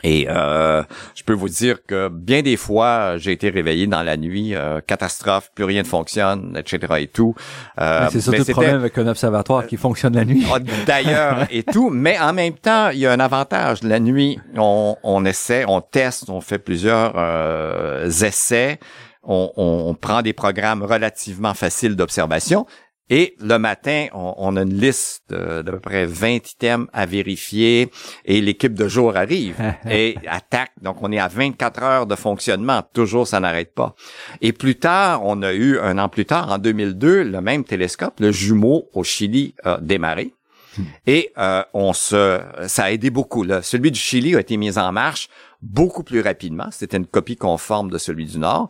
[0.05, 0.83] Et euh,
[1.15, 4.81] je peux vous dire que bien des fois, j'ai été réveillé dans la nuit, euh,
[4.81, 6.95] catastrophe, plus rien ne fonctionne, etc.
[6.99, 7.35] et tout.
[7.81, 10.45] Euh, c'est surtout le problème avec un observatoire qui fonctionne la nuit.
[10.51, 13.83] Ah, d'ailleurs et tout, mais en même temps, il y a un avantage.
[13.83, 18.79] La nuit, on, on essaie, on teste, on fait plusieurs euh, essais.
[19.25, 22.67] On, on, prend des programmes relativement faciles d'observation
[23.11, 27.91] et le matin, on, a une liste d'à peu près 20 items à vérifier
[28.25, 29.57] et l'équipe de jour arrive
[29.91, 30.73] et attaque.
[30.83, 32.83] Donc, on est à 24 heures de fonctionnement.
[32.93, 33.95] Toujours, ça n'arrête pas.
[34.41, 38.21] Et plus tard, on a eu, un an plus tard, en 2002, le même télescope,
[38.21, 40.35] le jumeau au Chili, a démarré.
[40.77, 40.83] Hmm.
[41.07, 43.43] Et euh, on se, ça a aidé beaucoup.
[43.43, 43.63] Là.
[43.63, 45.29] Celui du Chili a été mis en marche
[45.63, 46.69] beaucoup plus rapidement.
[46.71, 48.69] C'était une copie conforme de celui du Nord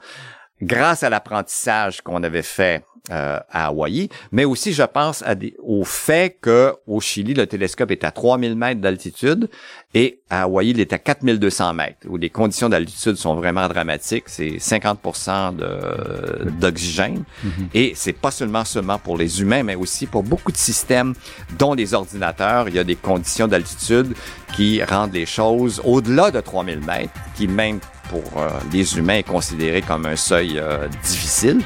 [0.62, 5.54] grâce à l'apprentissage qu'on avait fait euh, à Hawaï, mais aussi je pense à des,
[5.62, 9.48] au fait que au Chili le télescope est à 3000 mètres d'altitude
[9.94, 14.24] et à Hawaï il est à 4200 mètres où les conditions d'altitude sont vraiment dramatiques,
[14.26, 17.50] c'est 50% de d'oxygène mm-hmm.
[17.74, 21.14] et c'est pas seulement seulement pour les humains mais aussi pour beaucoup de systèmes
[21.58, 24.14] dont les ordinateurs, il y a des conditions d'altitude
[24.54, 29.22] qui rendent les choses au-delà de 3000 mètres qui même pour euh, les humains est
[29.22, 31.60] considéré comme un seuil euh, difficile.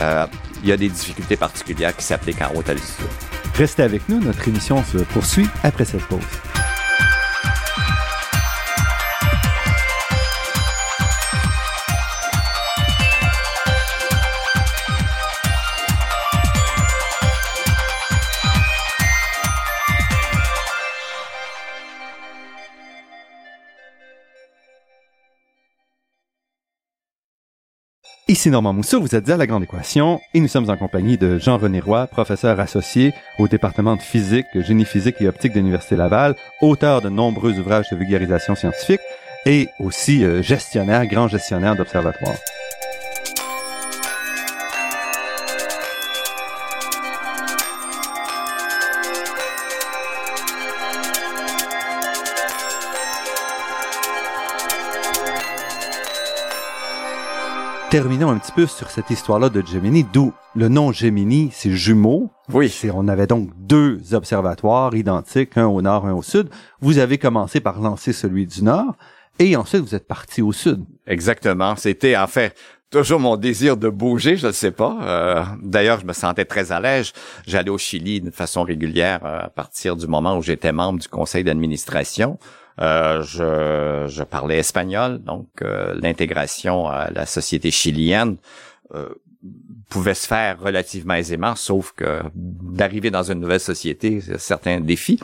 [0.00, 0.26] Euh,
[0.62, 3.06] il y a des difficultés particulières qui s'appliquent en haute altitude.
[3.54, 6.20] Restez avec nous, notre émission se poursuit après cette pause.
[28.32, 31.36] Ici Normand Mousseau, vous êtes à La Grande Équation et nous sommes en compagnie de
[31.36, 36.34] Jean-René Roy, professeur associé au département de physique, génie physique et optique de l'Université Laval,
[36.62, 39.02] auteur de nombreux ouvrages de vulgarisation scientifique
[39.44, 42.32] et aussi euh, gestionnaire, grand gestionnaire d'observatoire.
[57.92, 62.30] Terminons un petit peu sur cette histoire-là de Gemini, d'où le nom Gemini, c'est jumeau.
[62.50, 62.74] Oui.
[62.94, 66.48] on avait donc deux observatoires identiques, un au nord, un au sud.
[66.80, 68.96] Vous avez commencé par lancer celui du nord
[69.38, 70.86] et ensuite vous êtes parti au sud.
[71.06, 71.76] Exactement.
[71.76, 72.56] C'était en fait
[72.90, 74.96] toujours mon désir de bouger, je ne sais pas.
[75.02, 77.12] Euh, d'ailleurs, je me sentais très à l'aise.
[77.46, 81.08] J'allais au Chili de façon régulière euh, à partir du moment où j'étais membre du
[81.08, 82.38] conseil d'administration.
[82.80, 88.36] Euh, je, je, parlais espagnol, donc l'intégration à la société chilienne
[89.88, 95.18] pouvait se faire relativement aisément, sauf que d'arriver dans une nouvelle société, c'est certains défis.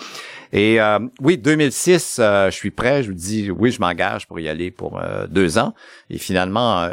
[0.53, 3.03] Et euh, oui, 2006, euh, je suis prêt.
[3.03, 5.75] Je vous dis oui, je m'engage pour y aller pour euh, deux ans.
[6.11, 6.89] Et finalement,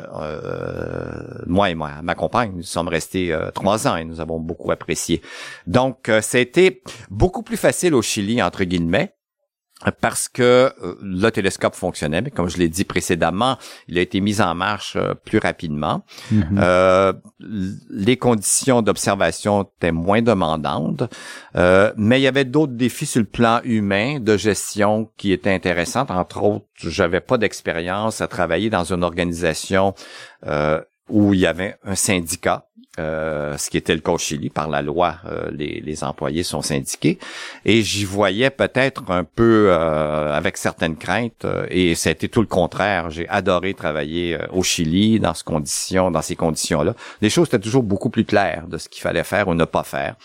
[1.48, 5.22] moi et moi, ma compagne, nous sommes restés trois ans et nous avons beaucoup apprécié.
[5.68, 9.15] Donc, été beaucoup plus facile au Chili entre guillemets
[10.02, 10.42] parce que
[10.82, 13.58] euh, le télescope fonctionnait, mais comme je l'ai dit précédemment,
[13.88, 16.04] il a été mis en marche euh, plus rapidement.
[16.32, 16.60] Mm-hmm.
[16.60, 21.04] euh, les conditions d'observation étaient moins demandantes,
[21.56, 25.54] euh, mais il y avait d'autres défis sur le plan humain de gestion qui étaient
[25.54, 26.06] intéressants.
[26.10, 29.94] Entre autres, j'avais pas d'expérience à travailler dans une organisation
[31.10, 32.66] où il y avait un syndicat
[32.98, 34.50] euh, ce qui était le cas au Chili.
[34.50, 37.20] Par la loi, euh, les, les, employés sont syndiqués.
[37.66, 41.46] Et j'y voyais peut-être un peu euh, avec certaines craintes.
[41.70, 43.10] et c'était tout le contraire.
[43.10, 46.94] J'ai adoré travailler au Chili dans, dans ces conditions-là.
[47.22, 49.84] Les choses étaient toujours beaucoup plus claires de ce qu'il fallait faire ou ne pas
[49.84, 50.16] faire.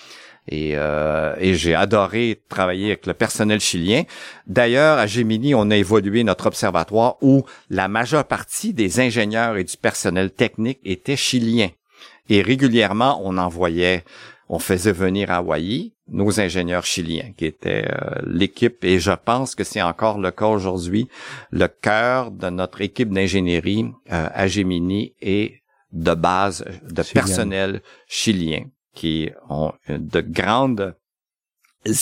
[0.49, 4.03] Et, et j'ai adoré travailler avec le personnel chilien.
[4.47, 9.65] D'ailleurs, à Gemini, on a évolué notre observatoire où la majeure partie des ingénieurs et
[9.65, 11.71] du personnel technique étaient chiliens.
[12.29, 14.05] Et régulièrement, on envoyait,
[14.49, 19.55] on faisait venir à Hawaï nos ingénieurs chiliens, qui étaient euh, l'équipe, et je pense
[19.55, 21.09] que c'est encore le cas aujourd'hui,
[21.51, 28.65] le cœur de notre équipe d'ingénierie euh, à Gemini et de base de personnel chilien
[29.01, 30.95] qui ont de grandes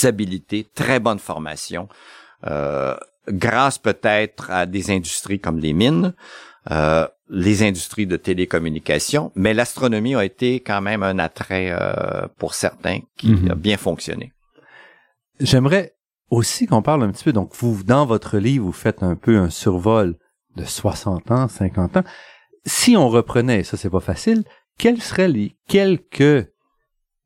[0.02, 1.88] habilités, très bonne formation,
[2.44, 2.96] euh,
[3.28, 6.12] grâce peut-être à des industries comme les mines,
[6.72, 12.54] euh, les industries de télécommunications, mais l'astronomie a été quand même un attrait euh, pour
[12.54, 13.52] certains qui mhm.
[13.52, 14.32] a bien fonctionné.
[15.38, 15.94] J'aimerais
[16.30, 19.38] aussi qu'on parle un petit peu, donc vous, dans votre livre, vous faites un peu
[19.38, 20.16] un survol
[20.56, 22.04] de 60 ans, 50 ans.
[22.66, 24.42] Si on reprenait, ça c'est pas facile,
[24.78, 26.48] quelles seraient les quelques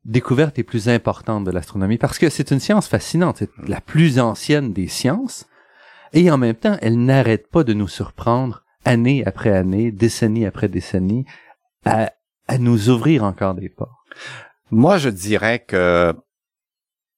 [0.05, 1.97] découvertes les plus importantes de l'astronomie?
[1.97, 5.47] Parce que c'est une science fascinante, c'est la plus ancienne des sciences,
[6.13, 10.67] et en même temps, elle n'arrête pas de nous surprendre année après année, décennie après
[10.67, 11.25] décennie,
[11.85, 12.11] à,
[12.47, 13.91] à nous ouvrir encore des portes?
[14.71, 16.13] Moi, je dirais que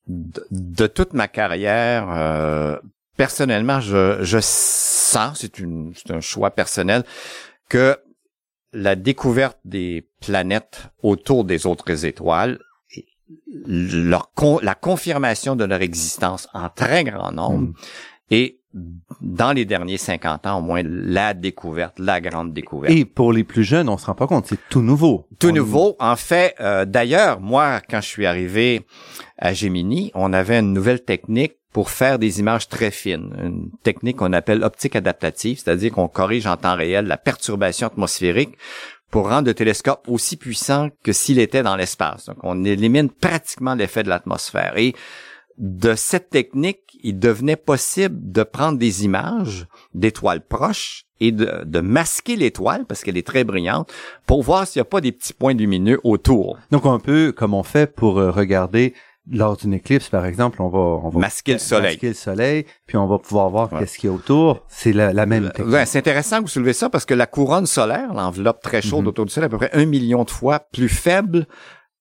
[0.07, 2.77] de, toute ma carrière, euh,
[3.17, 7.03] personnellement, je, je sens, c'est un choix personnel,
[7.69, 7.97] que
[8.73, 12.59] la découverte des planètes autour des autres étoiles,
[13.65, 17.73] leur la confirmation de leur existence en très grand nombre, mm.
[18.31, 18.59] et
[19.21, 22.93] dans les derniers 50 ans, au moins, la découverte, la grande découverte.
[22.93, 25.27] Et pour les plus jeunes, on se rend pas compte, c'est tout nouveau.
[25.39, 25.95] Tout nouveau.
[25.99, 28.85] En fait, euh, d'ailleurs, moi, quand je suis arrivé
[29.37, 33.33] à Gemini, on avait une nouvelle technique pour faire des images très fines.
[33.41, 38.57] Une technique qu'on appelle optique adaptative, c'est-à-dire qu'on corrige en temps réel la perturbation atmosphérique
[39.11, 42.25] pour rendre le télescope aussi puissant que s'il était dans l'espace.
[42.25, 44.77] Donc, on élimine pratiquement l'effet de l'atmosphère.
[44.77, 44.93] Et
[45.57, 52.35] de cette technique, il devenait possible de prendre des images d'étoiles proches et de, masquer
[52.35, 53.91] l'étoile, parce qu'elle est très brillante,
[54.25, 56.57] pour voir s'il n'y a pas des petits points lumineux autour.
[56.71, 58.93] Donc un peu comme on fait pour euh, regarder
[59.31, 61.93] lors d'une éclipse, par exemple, on va, on va masquer le soleil.
[61.93, 64.63] Masquer le soleil, puis on va pouvoir voir qu'est-ce qu'il y a autour.
[64.67, 65.73] C'est la, même technique.
[65.73, 69.01] Ouais, c'est intéressant que vous soulevez ça parce que la couronne solaire, l'enveloppe très chaude
[69.01, 69.07] mhm.
[69.07, 71.47] autour du soleil, est à peu près un million de fois plus faible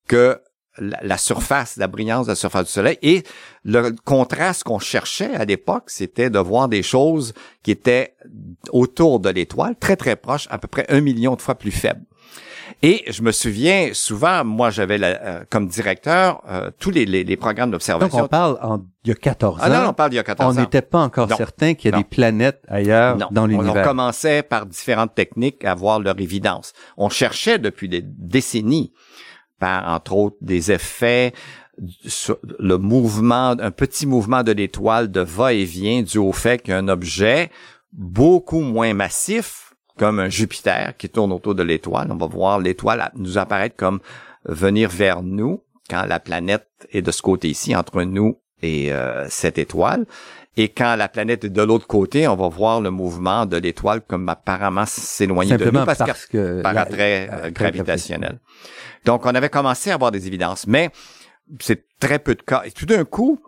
[0.07, 0.39] que
[0.79, 2.99] la, surface, la brillance de la surface du Soleil.
[3.03, 3.23] Et
[3.65, 7.33] le contraste qu'on cherchait à l'époque, c'était de voir des choses
[7.63, 8.17] qui étaient
[8.71, 12.05] autour de l'étoile, très très proches, à peu près un million de fois plus faibles.
[12.83, 17.70] Et je me souviens souvent, moi j'avais euh, comme directeur euh, tous les, les, programmes
[17.70, 18.18] d'observation.
[18.18, 19.62] Donc on parle en, il y a 14 ans.
[19.64, 20.59] Ah non, on parle d'il y a 14 ans.
[20.59, 23.82] On n'était pas encore certain qu'il y a des planètes ailleurs dans l'univers.
[23.82, 26.72] On commençait par différentes techniques à voir leur évidence.
[26.97, 28.93] On cherchait depuis des décennies
[29.59, 31.32] par, entre autres, des effets
[32.59, 37.51] le mouvement, un petit mouvement de l'étoile de va-et-vient dû au fait qu'un objet
[37.93, 39.64] beaucoup moins massif,
[39.99, 44.01] comme un Jupiter qui tourne autour de l'étoile, on va voir l'étoile nous apparaître comme
[44.45, 49.59] venir vers nous quand la planète est de ce côté-ci, entre nous et euh, cette
[49.59, 50.07] étoile.
[50.57, 54.01] Et quand la planète est de l'autre côté, on va voir le mouvement de l'étoile
[54.01, 58.38] comme apparemment s'éloigner de nous parce, que, par attrait euh, gravitationnel.
[59.05, 60.90] Donc, on avait commencé à avoir des évidences, mais
[61.61, 62.62] c'est très peu de cas.
[62.64, 63.40] Et tout d'un coup,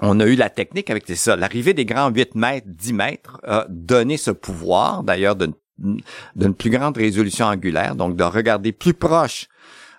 [0.00, 1.36] on a eu la technique avec ça.
[1.36, 6.70] L'arrivée des grands 8 mètres, 10 mètres a donné ce pouvoir, d'ailleurs, de d'une plus
[6.70, 9.48] grande résolution angulaire, donc de regarder plus proche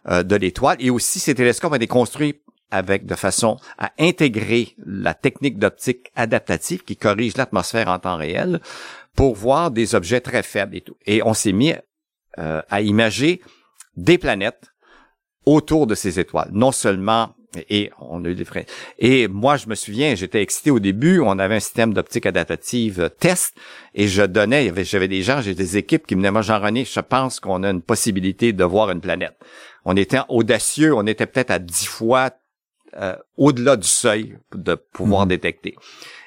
[0.07, 0.77] euh, de l'étoile.
[0.79, 6.11] Et aussi, ces télescopes ont été construits avec de façon à intégrer la technique d'optique
[6.15, 8.59] adaptative qui corrige l'atmosphère en temps réel
[9.15, 10.97] pour voir des objets très faibles et tout.
[11.05, 11.73] Et on s'est mis
[12.39, 13.41] euh, à imager
[13.95, 14.73] des planètes
[15.45, 17.36] autour de ces étoiles, non seulement
[17.69, 18.65] et on a eu des frais.
[18.99, 21.19] Et moi, je me souviens, j'étais excité au début.
[21.19, 23.55] On avait un système d'optique adaptative euh, test
[23.93, 26.99] et je donnais, j'avais des gens, j'ai des équipes qui me disaient, moi, Jean-René, je
[26.99, 29.37] pense qu'on a une possibilité de voir une planète.
[29.85, 32.31] On était audacieux, on était peut-être à dix fois
[32.99, 35.29] euh, au-delà du seuil de pouvoir mhm.
[35.29, 35.75] détecter.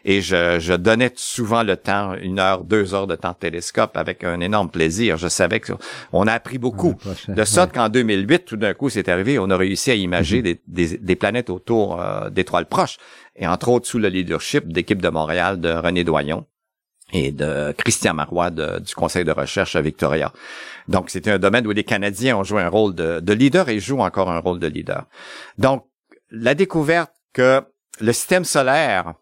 [0.05, 3.97] Et je, je, donnais souvent le temps, une heure, deux heures de temps de télescope
[3.97, 5.17] avec un énorme plaisir.
[5.17, 5.73] Je savais que
[6.13, 6.97] on a appris beaucoup.
[7.29, 10.43] de sorte qu'en 2008, tout d'un coup, c'est arrivé, on a réussi à imager mhm.
[10.43, 12.99] des, des, des, planètes autour euh, d'étoiles proches.
[13.37, 16.47] Et entre autres, sous le leadership d'équipe de Montréal de René Doyon
[17.13, 20.33] et de Christian Marois du Conseil de recherche à Victoria.
[20.89, 23.81] Donc, c'était un domaine où les Canadiens ont joué un rôle de, de leader et
[23.81, 25.07] jouent encore un rôle de leader.
[25.59, 25.87] Donc,
[26.31, 27.63] la découverte que
[28.01, 29.15] le système solaire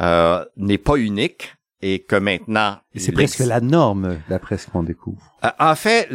[0.00, 2.78] euh, n'est pas unique et que maintenant...
[2.96, 5.22] C'est presque la norme, d'après ce qu'on découvre.
[5.44, 6.08] Euh, en fait,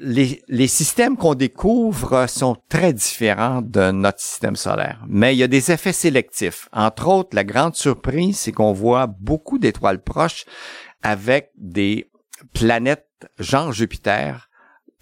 [0.00, 5.42] les, les, systèmes qu'on découvre sont très différents de notre système solaire, mais il y
[5.42, 6.68] a des effets sélectifs.
[6.72, 10.46] Entre autres, la grande surprise, c'est qu'on voit beaucoup d'étoiles proches
[11.02, 12.10] avec des
[12.54, 13.06] planètes
[13.38, 14.48] genre Jupiter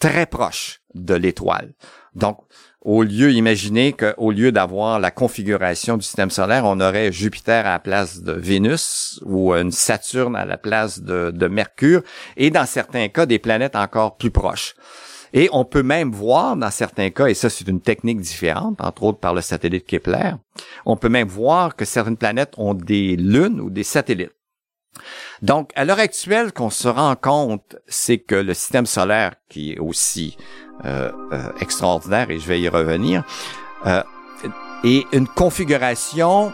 [0.00, 1.74] très proches de l'étoile.
[2.14, 2.38] Donc,
[2.82, 7.72] au lieu, imaginez qu'au lieu d'avoir la configuration du système solaire, on aurait Jupiter à
[7.72, 12.02] la place de Vénus ou une Saturne à la place de, de Mercure
[12.36, 14.74] et dans certains cas, des planètes encore plus proches.
[15.32, 19.02] Et on peut même voir dans certains cas, et ça c'est une technique différente, entre
[19.02, 20.32] autres par le satellite Kepler,
[20.86, 24.37] on peut même voir que certaines planètes ont des lunes ou des satellites.
[25.42, 29.78] Donc, à l'heure actuelle, qu'on se rend compte, c'est que le système solaire, qui est
[29.78, 30.36] aussi
[30.84, 33.24] euh, euh, extraordinaire, et je vais y revenir,
[33.86, 34.02] euh,
[34.84, 36.52] est une configuration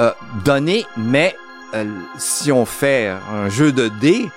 [0.00, 0.12] euh,
[0.44, 1.36] donnée, mais
[2.18, 4.28] si on fait un jeu de dés,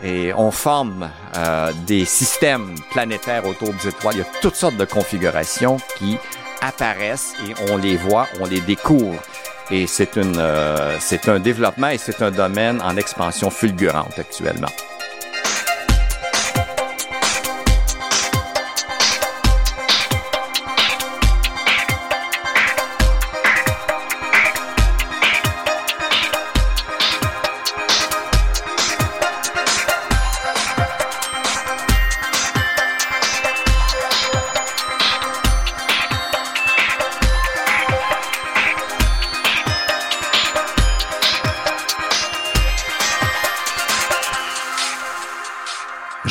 [0.00, 1.10] et on forme
[1.88, 6.18] des systèmes planétaires autour des étoiles, il y a toutes sortes de configurations qui
[6.60, 9.20] apparaissent et on les voit, on les découvre
[9.70, 14.68] et euh, c'est un développement et c'est un domaine en expansion fulgurante actuellement.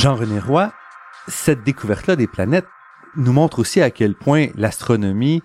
[0.07, 0.71] Jean-René Roy,
[1.27, 2.67] cette découverte-là des planètes
[3.17, 5.41] nous montre aussi à quel point l'astronomie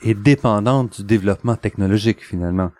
[0.00, 2.72] est dépendante du développement technologique finalement.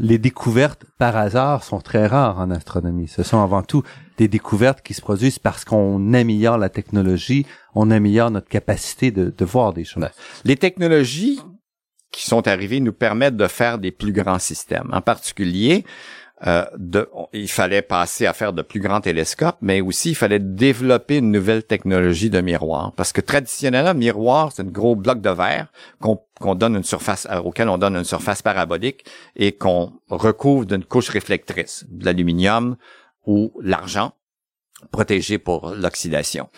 [0.00, 3.06] Les découvertes par hasard sont très rares en astronomie.
[3.06, 3.84] Ce sont avant tout
[4.16, 9.30] des découvertes qui se produisent parce qu'on améliore la technologie, on améliore notre capacité de,
[9.30, 10.02] de voir des choses.
[10.02, 10.10] Ben,
[10.44, 11.38] les technologies
[12.10, 14.90] qui sont arrivées nous permettent de faire des plus grands systèmes.
[14.92, 15.84] En particulier,
[16.46, 16.64] euh,
[17.32, 21.32] il fallait passer à faire de plus grands télescopes, mais aussi il fallait développer une
[21.32, 22.92] nouvelle technologie de miroir.
[22.96, 25.66] Parce que traditionnellement, le miroir, c'est un gros bloc de verre
[26.00, 29.04] qu'on donne une surface, euh, auquel on donne une surface parabolique
[29.36, 32.76] et qu'on recouvre d'une couche réflectrice, de l'aluminium
[33.26, 34.12] ou l'argent,
[34.92, 36.48] protégé pour l'oxydation.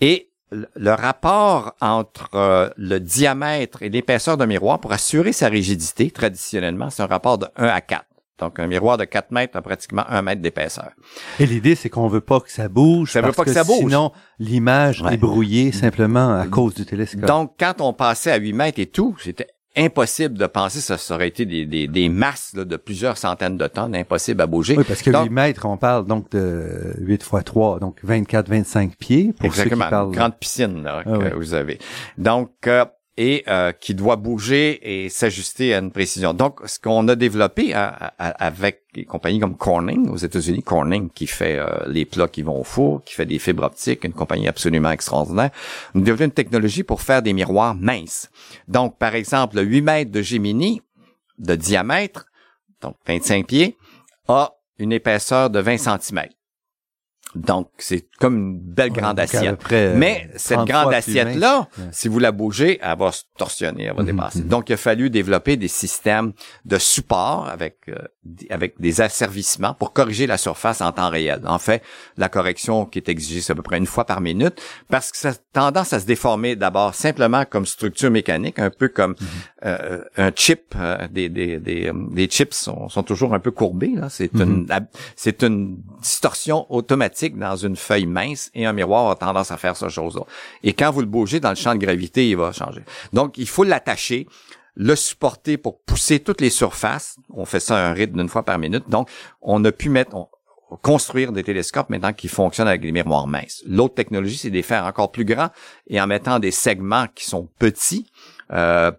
[0.00, 6.10] Et le rapport entre euh, le diamètre et l'épaisseur d'un miroir pour assurer sa rigidité,
[6.10, 8.04] traditionnellement, c'est un rapport de 1 à 4.
[8.40, 10.90] Donc, un miroir de 4 mètres a pratiquement 1 mètre d'épaisseur.
[11.38, 13.12] Et l'idée, c'est qu'on veut pas que ça bouge.
[13.12, 13.78] Ça veut pas que, ça bouge.
[13.78, 14.10] Sinon,
[14.40, 17.24] l'image est brouillée simplement à cause du télescope.
[17.26, 21.14] Donc, quand on passait à 8 mètres et tout, c'était impossible de penser que ça
[21.14, 24.76] aurait été des, des, des masses de plusieurs centaines de tonnes, impossible à bouger.
[24.76, 29.32] Oui, parce que 8 mètres, on parle donc de 8 fois 3, donc 24-25 pieds.
[29.32, 31.78] Pour exactement, ceux qui grande piscine là, ah que vous avez.
[32.18, 32.84] Donc, euh,
[33.16, 36.34] et euh, qui doit bouger et s'ajuster à une précision.
[36.34, 41.58] Donc, ce qu'on a développé avec des compagnies comme Corning aux États-Unis, Corning qui fait
[41.58, 44.90] euh, les plats qui vont au four, qui fait des fibres optiques, une compagnie absolument
[44.90, 45.50] extraordinaire,
[45.94, 48.30] nous développé une technologie pour faire des miroirs minces.
[48.66, 50.82] Donc, par exemple, 8 mètres de Gemini
[51.38, 52.26] de diamètre,
[52.80, 53.76] donc 25 pieds,
[54.28, 56.26] a une épaisseur de 20 cm.
[57.34, 59.60] Donc, c'est comme une belle grande assiette.
[59.96, 64.06] Mais cette grande assiette-là, si vous la bougez, elle va se torsionner, elle va mhm,
[64.06, 64.38] dépasser.
[64.40, 64.48] Mhm.
[64.48, 66.32] Donc, il a fallu développer des systèmes
[66.64, 67.96] de support avec euh,
[68.50, 71.42] avec des asservissements pour corriger la surface en temps réel.
[71.46, 71.82] En fait,
[72.16, 75.18] la correction qui est exigée, c'est à peu près une fois par minute, parce que
[75.18, 79.26] ça a tendance à se déformer d'abord simplement comme structure mécanique, un peu comme mhm.
[79.64, 80.74] Euh, un chip.
[80.76, 83.94] Euh, des, des, des, des, chips sont, sont toujours un peu courbés.
[84.10, 84.66] C'est une
[85.16, 89.76] c'est une distorsion automatique dans une feuille mince et un miroir a tendance à faire
[89.76, 90.22] ce chose-là.
[90.62, 92.82] Et quand vous le bougez dans le champ de gravité, il va changer.
[93.12, 94.26] Donc, il faut l'attacher
[94.76, 97.16] le supporter pour pousser toutes les surfaces.
[97.32, 98.88] On fait ça à un rythme d'une fois par minute.
[98.88, 99.08] Donc,
[99.40, 100.16] on a pu mettre,
[100.82, 103.62] construire des télescopes maintenant qui fonctionnent avec des miroirs minces.
[103.66, 105.50] L'autre technologie, c'est de les faire encore plus grands
[105.86, 108.10] et en mettant des segments qui sont petits.
[108.52, 108.92] Euh,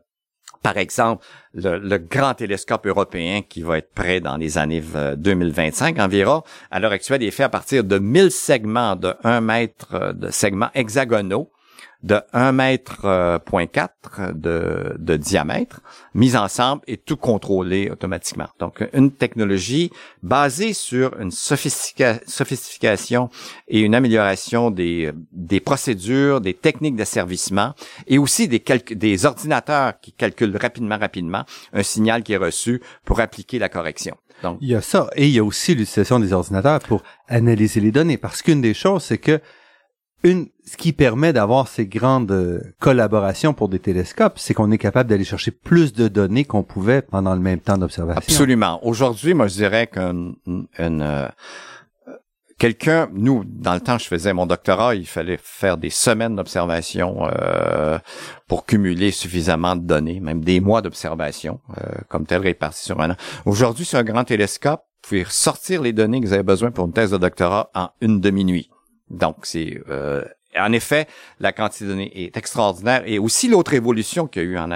[0.65, 4.81] par exemple, le, grand télescope européen qui va être prêt dans les années
[5.15, 6.41] 2025 environ,
[6.71, 10.13] à l'heure actuelle, il est fait à partir de 1000 segments de 1 mètre euh,
[10.13, 11.51] de segments hexagonaux
[12.05, 15.81] de 1 mètre euh, point 4 de, de diamètre,
[16.13, 18.47] mis ensemble et tout contrôlé automatiquement.
[18.59, 19.89] Donc, une technologie
[20.21, 23.29] basée sur une sophistication
[23.67, 27.73] et une amélioration des, des procédures, des techniques d'asservissement
[28.05, 31.43] et aussi des, des ordinateurs qui calculent rapidement, rapidement
[31.73, 34.15] un signal qui est reçu pour appliquer la correction.
[34.43, 37.79] Donc, il y a ça et il y a aussi l'utilisation des ordinateurs pour analyser
[37.79, 39.41] les données parce qu'une des choses, c'est que
[40.25, 44.79] une, ce qui permet d'avoir ces grandes euh, collaborations pour des télescopes, c'est qu'on est
[44.79, 48.17] capable d'aller chercher plus de données qu'on pouvait pendant le même temps d'observation.
[48.17, 48.79] Absolument.
[48.83, 50.33] Aujourd'hui, moi, je dirais qu'un
[50.79, 51.27] euh,
[52.57, 57.29] quelqu'un, nous, dans le temps, je faisais mon doctorat, il fallait faire des semaines d'observation
[57.29, 57.99] euh,
[58.47, 61.59] pour cumuler suffisamment de données, même des mois d'observation,
[62.07, 63.15] comme tel réparti sur un an.
[63.45, 66.87] Aujourd'hui, sur un grand télescope, vous pouvez sortir les données que vous avez besoin pour
[66.87, 68.71] une thèse de doctorat en une demi-nuit.
[69.09, 70.23] Donc, c'est euh,
[70.57, 71.07] en effet,
[71.39, 73.03] la quantité de données est extraordinaire.
[73.05, 74.71] Et aussi, l'autre évolution qu'il y a eu en,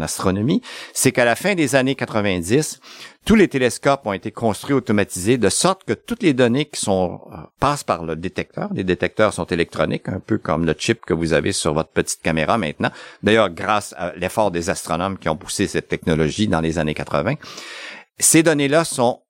[0.00, 0.62] astronomie,
[0.92, 2.80] c'est qu'à la fin des années 90,
[3.24, 7.20] tous les télescopes ont été construits, automatisés, de sorte que toutes les données qui sont
[7.32, 11.14] euh, passent par le détecteur, les détecteurs sont électroniques, un peu comme le chip que
[11.14, 12.90] vous avez sur votre petite caméra maintenant.
[13.22, 17.34] D'ailleurs, grâce à l'effort des astronomes qui ont poussé cette technologie dans les années 80,
[18.18, 19.22] ces données-là sont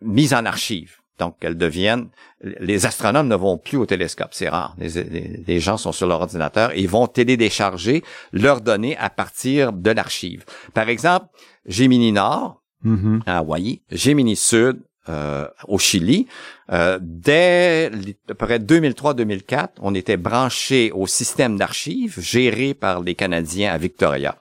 [0.00, 1.01] mises en archive.
[1.18, 2.08] Donc, elles deviennent...
[2.40, 4.74] Les astronomes ne vont plus au télescope, c'est rare.
[4.78, 8.02] Les, gens sont sur leur ordinateur et vont télécharger
[8.32, 10.44] leurs données à partir de l'archive.
[10.74, 11.26] Par exemple,
[11.66, 13.20] Gemini Nord, mm-hmm.
[13.26, 16.28] à Hawaï, Gemini Sud, euh, au Chili.
[16.70, 23.16] Euh, dès à peu près 2003-2004, on était branché au système d'archives géré par les
[23.16, 24.36] Canadiens à Victoria.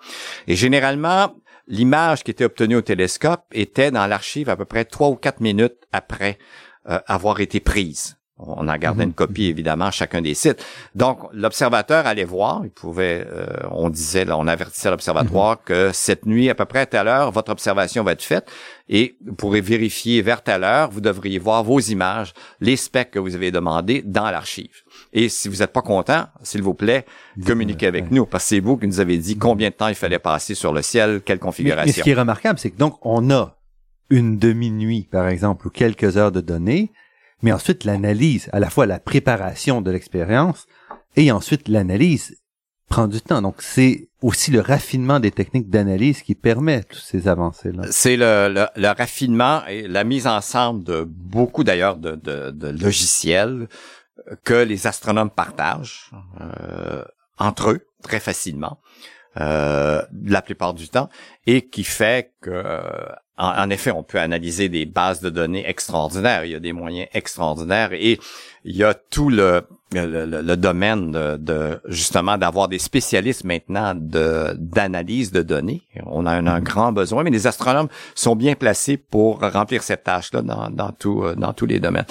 [0.45, 1.34] Et généralement,
[1.68, 5.41] l'image qui était obtenue au télescope était dans l'archive à peu près trois ou quatre
[5.41, 6.38] minutes après
[6.89, 8.18] euh, avoir été prise.
[8.43, 9.09] On a gardé mhm.
[9.09, 10.66] une copie évidemment à chacun des sites.
[10.95, 15.64] Donc l'observateur allait voir, il pouvait, euh, on disait, on avertissait l'observatoire mhm.
[15.66, 18.49] que cette nuit à peu près à telle heure, votre observation va être faite
[18.89, 23.20] et vous pourrez vérifier vers telle heure, vous devriez voir vos images, les specs que
[23.20, 24.82] vous avez demandés dans l'archive.
[25.14, 27.05] Et si vous n'êtes pas content, s'il vous plaît,
[27.45, 29.95] communiquez avec nous parce que c'est vous qui nous avez dit combien de temps il
[29.95, 31.86] fallait passer sur le ciel, quelle configuration.
[31.86, 33.57] mais ce qui est remarquable, c'est que donc on a
[34.09, 36.91] une demi-nuit, par exemple, ou quelques heures de données,
[37.41, 40.66] mais ensuite l'analyse, à la fois la préparation de l'expérience
[41.16, 42.38] et ensuite l'analyse
[42.88, 43.41] prend du temps.
[43.41, 47.84] Donc c'est aussi le raffinement des techniques d'analyse qui permet toutes ces avancées-là.
[47.89, 53.68] C'est le, le, raffinement et la mise ensemble de beaucoup d'ailleurs de, de, de, logiciels
[54.43, 57.03] que les astronomes partagent euh,
[57.38, 58.80] entre eux très facilement.
[59.39, 61.09] Euh, la plupart du temps,
[61.47, 62.65] et qui fait que
[63.38, 66.45] en, effet, on peut analyser des bases de données extraordinaires.
[66.45, 68.19] Il y a des moyens extraordinaires et
[68.65, 69.63] il y a tout le,
[69.93, 75.82] le, domaine de, justement d'avoir des spécialistes maintenant de d'analyse de données.
[76.05, 80.43] On a un, grand besoin, mais les astronomes sont bien placés pour remplir cette tâche-là
[80.43, 82.05] dans, dans, tout, euh, dans tous les domaines.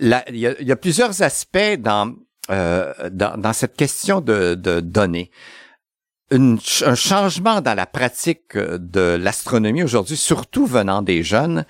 [0.00, 2.14] Il, y a, plusieurs aspects dans,
[2.50, 5.30] euh, dans, dans, cette question de, de données
[6.30, 11.64] un changement dans la pratique euh, de l'astronomie aujourd'hui, surtout venant des jeunes,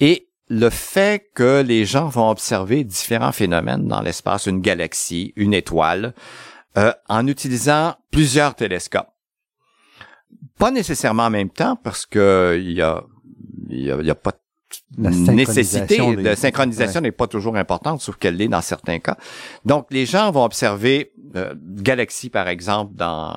[0.00, 5.52] et le fait que les gens vont observer différents phénomènes dans l'espace, une galaxie, une
[5.52, 6.14] étoile,
[6.78, 9.10] euh, en utilisant plusieurs télescopes.
[10.58, 13.04] Pas nécessairement en même temps, parce que il y a,
[13.68, 14.32] y a, y a pas
[14.96, 19.16] la nécessité de synchronisation n'est pas toujours importante, sauf qu'elle l'est dans certains cas.
[19.64, 23.34] Donc, les gens vont observer euh, galaxies, par exemple, dans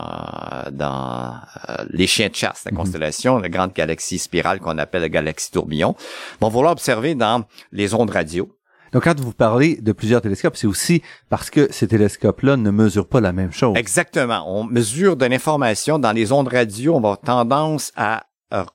[0.72, 1.36] dans
[1.70, 2.78] euh, les chiens de chasse, la mhm.
[2.78, 5.96] constellation, la grande galaxie spirale qu'on appelle la galaxie tourbillon,
[6.40, 8.50] vont vouloir observer dans les ondes radio.
[8.92, 13.08] Donc, quand vous parlez de plusieurs télescopes, c'est aussi parce que ces télescopes-là ne mesurent
[13.08, 13.78] pas la même chose.
[13.78, 14.44] Exactement.
[14.48, 16.96] On mesure de l'information dans les ondes radio.
[16.96, 18.26] On va avoir tendance à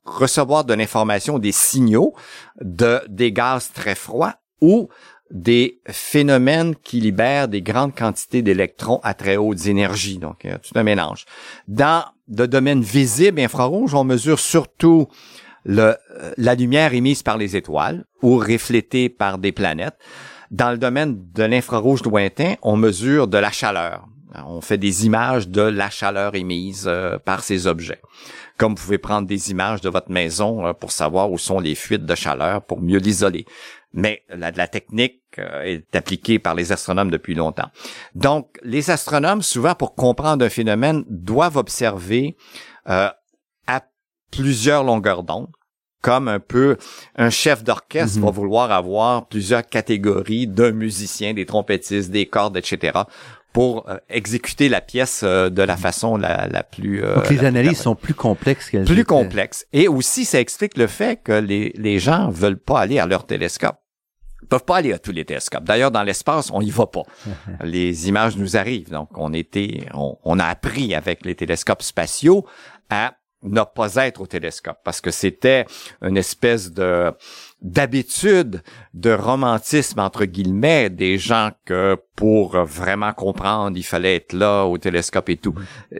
[0.05, 2.13] recevoir de l'information, des signaux
[2.61, 4.89] de des gaz très froids ou
[5.31, 10.19] des phénomènes qui libèrent des grandes quantités d'électrons à très hautes énergies.
[10.19, 11.25] Donc, a tout un mélange.
[11.67, 15.07] Dans le domaine visible infrarouge, on mesure surtout
[15.67, 15.93] euh,
[16.37, 19.97] la lumière émise par les étoiles ou reflétée par des planètes.
[20.49, 24.07] Dans le domaine de l'infrarouge lointain, on mesure de la chaleur.
[24.33, 28.01] On fait des images de la chaleur émise euh, par ces objets.
[28.57, 31.75] Comme vous pouvez prendre des images de votre maison euh, pour savoir où sont les
[31.75, 33.45] fuites de chaleur pour mieux l'isoler.
[33.93, 37.69] Mais la, la technique est appliquée par les astronomes depuis longtemps.
[38.15, 42.35] Donc, les astronomes, souvent pour comprendre un phénomène, doivent observer
[42.85, 43.15] à
[44.31, 45.49] plusieurs longueurs d'onde
[46.01, 46.77] comme un peu
[47.15, 48.33] un chef d'orchestre va mhm.
[48.33, 53.01] vouloir avoir plusieurs catégories d'un musicien, des trompettistes, des cordes, etc
[53.57, 55.81] pour euh, exécuter la pièce euh, de la mhm.
[55.81, 57.03] façon la, la plus...
[57.03, 59.65] Euh, Donc les analyses sont plus complexes qu'elles Plus complexes.
[59.73, 63.25] Et aussi, ça explique le fait que les, les gens veulent pas aller à leur
[63.25, 63.77] télescope.
[64.43, 65.63] Ils peuvent pas aller à tous les télescopes.
[65.63, 67.01] D'ailleurs, dans l'espace, on y va pas.
[67.63, 68.91] les images nous arrivent.
[68.91, 72.45] Donc, on était, on, on a appris avec les télescopes spatiaux
[72.91, 75.65] à ne pas être au télescope parce que c'était
[76.01, 77.13] une espèce de
[77.61, 78.61] d'habitude
[78.93, 84.77] de romantisme entre guillemets des gens que pour vraiment comprendre il fallait être là au
[84.77, 85.55] télescope et tout.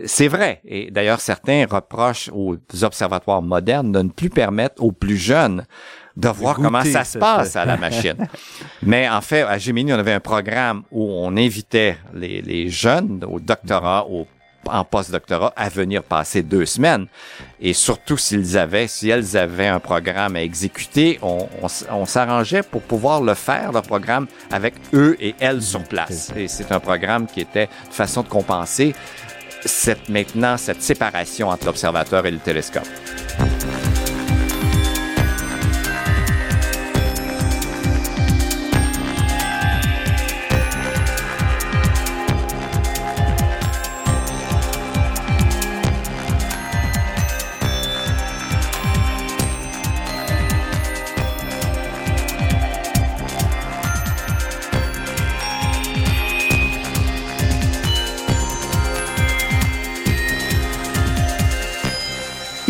[0.06, 0.62] C'est vrai.
[0.66, 5.66] Et d'ailleurs certains reprochent aux observatoires modernes de ne plus permettre aux plus jeunes
[6.16, 8.28] de voir comment ça se passe à la machine.
[8.82, 13.24] Mais en fait, à Gemini, on avait un programme où on invitait les, les jeunes
[13.30, 14.26] au doctorat, au
[14.70, 17.08] en post-doctorat à venir passer deux semaines.
[17.60, 21.48] Et surtout s'ils avaient, si elles avaient un programme à exécuter, on,
[21.90, 26.32] on, s'arrangeait pour pouvoir le faire, le programme, avec eux et elles sur place.
[26.36, 28.94] Et c'est un programme qui était une façon de compenser
[29.66, 32.88] cette, maintenant cette séparation entre l'observateur et le télescope.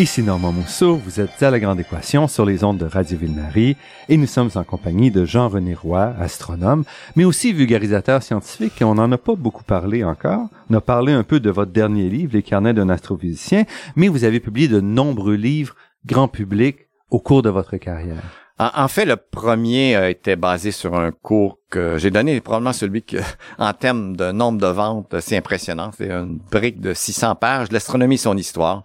[0.00, 3.76] Ici Normand Mousseau, vous êtes à La Grande Équation sur les ondes de Radio Ville-Marie
[4.08, 6.84] et nous sommes en compagnie de Jean-René Roy, astronome,
[7.16, 10.46] mais aussi vulgarisateur scientifique et on n'en a pas beaucoup parlé encore.
[10.70, 13.64] On a parlé un peu de votre dernier livre, Les carnets d'un astrophysicien,
[13.96, 15.74] mais vous avez publié de nombreux livres
[16.06, 18.22] grand public au cours de votre carrière.
[18.60, 23.02] En, fait, le premier euh, était basé sur un cours que j'ai donné, probablement celui
[23.04, 23.18] que,
[23.58, 25.90] en termes de nombre de ventes, c'est impressionnant.
[25.96, 28.84] C'est une brique de 600 pages, l'astronomie son histoire.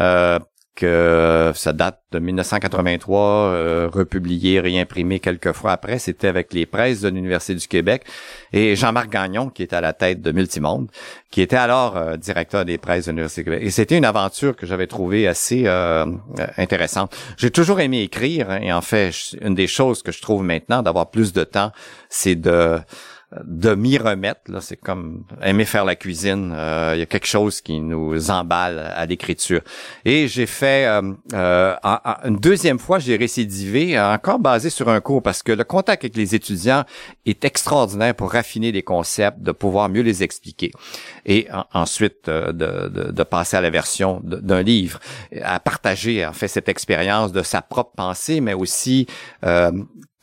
[0.00, 0.38] Euh,
[0.74, 5.98] que ça date de 1983, euh, republié, réimprimé quelques fois après.
[5.98, 8.04] C'était avec les presses de l'Université du Québec
[8.52, 10.90] et Jean-Marc Gagnon, qui était à la tête de Multimonde,
[11.30, 13.62] qui était alors euh, directeur des presses de l'Université du Québec.
[13.64, 16.06] Et c'était une aventure que j'avais trouvée assez euh,
[16.56, 17.16] intéressante.
[17.36, 20.82] J'ai toujours aimé écrire hein, et en fait, une des choses que je trouve maintenant
[20.82, 21.70] d'avoir plus de temps,
[22.08, 22.78] c'est de
[23.42, 24.40] de m'y remettre.
[24.60, 26.52] C'est comme aimer faire la cuisine.
[26.54, 29.60] Euh, il y a quelque chose qui nous emballe à l'écriture.
[30.04, 31.74] Et j'ai fait euh, euh,
[32.24, 36.16] une deuxième fois, j'ai récidivé, encore basé sur un cours, parce que le contact avec
[36.16, 36.84] les étudiants
[37.26, 40.70] est extraordinaire pour raffiner les concepts, de pouvoir mieux les expliquer.
[41.26, 45.00] Et ensuite, de, de, de, passer à la version d'un livre,
[45.42, 49.06] à partager en fait cette expérience de sa propre pensée, mais aussi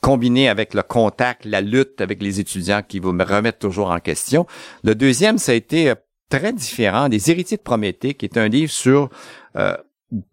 [0.02, 4.00] combiné avec le contact, la lutte avec les étudiants qui vous me remettent toujours en
[4.00, 4.46] question.
[4.84, 5.96] Le deuxième, ça a été euh,
[6.30, 9.10] très différent, des héritiers de Prométhée, qui est un livre sur
[9.56, 9.78] euh,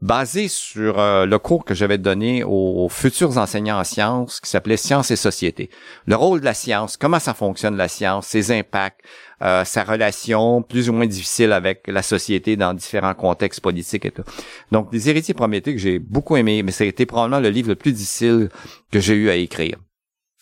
[0.01, 4.77] basé sur euh, le cours que j'avais donné aux, futurs enseignants en sciences qui s'appelait
[4.77, 5.71] Sciences et société.
[6.07, 9.01] Le rôle de la science, comment ça fonctionne la science, ses impacts,
[9.43, 14.11] euh, sa relation plus ou moins difficile avec la société dans différents contextes politiques et
[14.11, 14.25] tout.
[14.73, 17.69] Donc, des héritiers Prométhée que j'ai beaucoup aimé, mais ça a été probablement le livre
[17.69, 18.49] le plus difficile
[18.91, 19.77] que j'ai eu à écrire.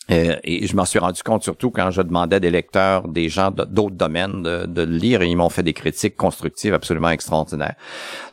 [0.09, 3.51] Euh, et je m'en suis rendu compte surtout quand je demandais des lecteurs, des gens
[3.51, 7.75] d'autres domaines de, de, le lire et ils m'ont fait des critiques constructives absolument extraordinaires.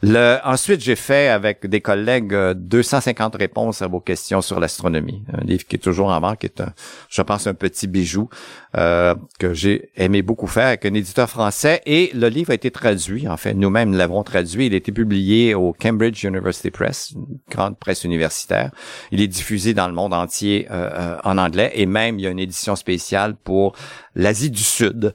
[0.02, 5.22] Le, ensuite, j'ai fait avec des collègues 250 euh, réponses à vos questions sur l'astronomie.
[5.32, 6.72] Un livre qui est toujours en vente, qui est, un,
[7.08, 8.28] je pense, un petit bijou
[8.76, 11.82] euh, que j'ai aimé beaucoup faire avec un éditeur français.
[11.86, 14.66] Et le livre a été traduit, en fait, nous-mêmes l'avons traduit.
[14.66, 18.70] Il a été publié au Cambridge University Press, une grande presse universitaire.
[19.10, 22.26] Il est diffusé dans le monde entier euh, en anglais anglais et même il y
[22.26, 23.74] a une édition spéciale pour
[24.14, 25.12] l'Asie du Sud.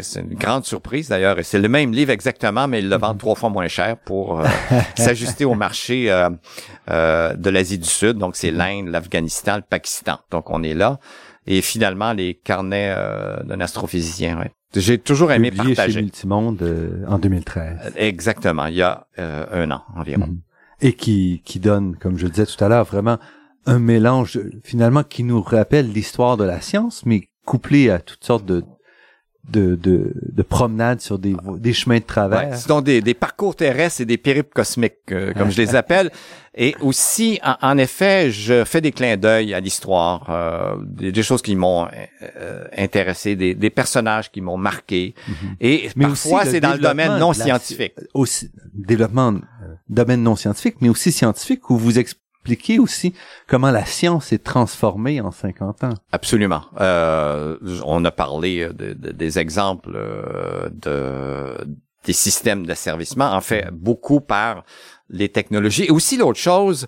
[0.00, 3.18] C'est une grande surprise d'ailleurs et c'est le même livre exactement, mais ils le vendent
[3.18, 4.46] trois fois moins cher pour euh,
[4.96, 6.30] s'ajuster au marché euh,
[6.90, 8.18] euh, de l'Asie du Sud.
[8.18, 10.18] Donc c'est l'Inde, l'Afghanistan, le Pakistan.
[10.30, 10.98] Donc on est là.
[11.46, 12.94] Et finalement les carnets
[13.44, 14.38] d'un astrophysicien.
[14.38, 14.50] Ouais.
[14.74, 15.98] J'ai toujours aimé Publié partager.
[15.98, 17.92] chez Multimonde en 2013.
[17.96, 20.26] Exactement, il y a un an environ.
[20.26, 20.40] Mhm.
[20.80, 23.18] Et qui, qui donne, comme je le disais tout à l'heure, vraiment
[23.66, 28.44] un mélange finalement qui nous rappelle l'histoire de la science, mais couplé à toutes sortes
[28.44, 28.64] de
[29.48, 32.50] de, de, de promenades sur des, des chemins de travers.
[32.50, 36.10] Ouais, sont des, des parcours terrestres et des périples cosmiques, euh, comme je les appelle.
[36.54, 41.22] Et aussi, en, en, effet, je fais des clins d'œil à l'histoire, euh, des, des,
[41.22, 41.86] choses qui m'ont
[42.40, 45.14] euh, intéressé, des, des, personnages qui m'ont marqué.
[45.28, 45.56] Mm -hmm.
[45.60, 47.94] Et mais parfois, c'est dans le domaine non scientifique.
[48.14, 49.34] Aussi, développement,
[49.88, 51.98] domaine non scientifique, mais aussi scientifique, où vous
[52.44, 53.14] expliquer aussi
[53.46, 55.94] comment la science s'est transformée en 50 ans.
[56.12, 56.62] Absolument.
[56.78, 61.66] Euh, on a parlé de, des exemples euh, de
[62.04, 64.64] des systèmes d'asservissement, en fait, beaucoup par
[65.08, 65.84] les technologies.
[65.84, 66.86] Et aussi l'autre chose,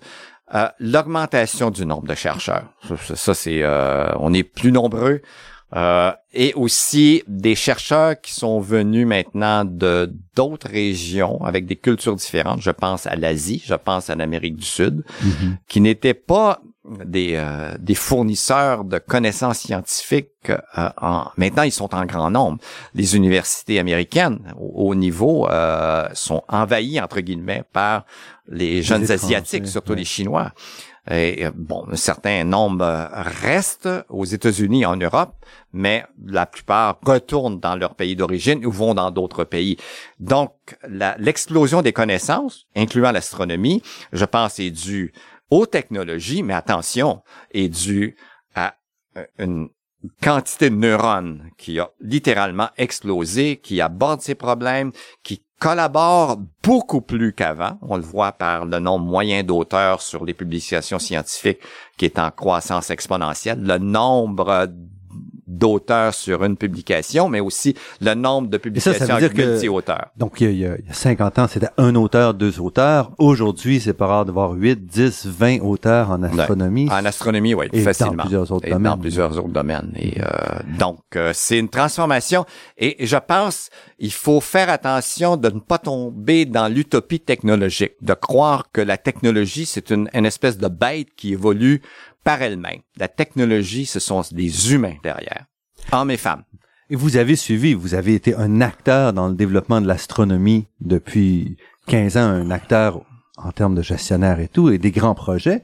[0.55, 2.65] euh, l'augmentation du nombre de chercheurs.
[2.87, 5.23] Ça, ça c'est, euh, on est plus nombreux.
[5.75, 12.15] Euh, et aussi des chercheurs qui sont venus maintenant de d'autres régions avec des cultures
[12.15, 12.61] différentes.
[12.63, 15.57] Je pense à l'Asie, je pense à l'Amérique du Sud, mm -hmm.
[15.67, 16.61] qui n'étaient pas
[17.05, 20.51] des euh, des fournisseurs de connaissances scientifiques.
[20.51, 22.59] Euh, en, maintenant, ils sont en grand nombre.
[22.95, 28.05] Les universités américaines, au, au niveau, euh, sont envahies entre guillemets par
[28.49, 29.99] les jeunes les asiatiques, surtout ouais.
[29.99, 30.53] les Chinois.
[31.11, 35.35] Et, bon, un certain nombre restent aux États-Unis, en Europe,
[35.73, 39.77] mais la plupart retournent dans leur pays d'origine ou vont dans d'autres pays.
[40.19, 40.53] Donc,
[41.19, 43.83] l'explosion des connaissances, incluant l'astronomie,
[44.13, 45.13] je pense, est due
[45.51, 48.17] aux technologies, mais attention, est due
[48.55, 48.75] à
[49.39, 49.69] une
[50.23, 54.93] quantité de neurones qui a littéralement explosé, qui aborde ces problèmes,
[55.23, 57.79] qui collabore beaucoup plus qu'avant.
[57.83, 61.61] On le voit par le nombre moyen d'auteurs sur les publications scientifiques
[61.97, 64.69] qui est en croissance exponentielle, le nombre
[65.47, 70.09] d'auteurs sur une publication, mais aussi le nombre de publications ça, ça multi-auteurs.
[70.17, 73.13] Donc, il y, a, il y, a, 50 ans, c'était un auteur, deux auteurs.
[73.19, 76.89] Aujourd'hui, c'est pas rare de voir 8, 10, 20 auteurs en astronomie.
[76.89, 76.95] Ouais.
[76.95, 78.15] En astronomie, oui, et facilement.
[78.15, 78.93] Dans plusieurs autres et domaines.
[78.93, 79.93] Dans plusieurs autres domaines.
[79.97, 80.27] Et euh,
[80.79, 82.45] donc, euh, c'est une transformation.
[82.77, 88.15] Et je pense, il faut faire attention de ne pas tomber dans l'utopie technologique, de
[88.15, 91.83] croire que la technologie, c'est une, une espèce de bête qui évolue
[92.27, 92.81] par elle-même.
[92.97, 95.47] La technologie, ce sont des humains derrière,
[95.93, 96.43] hommes et femmes.
[96.91, 101.57] Et vous avez suivi, vous avez été un acteur dans le développement de l'astronomie depuis
[101.87, 103.01] 15 ans, un acteur
[103.37, 105.63] en termes de gestionnaire et tout, et des grands projets.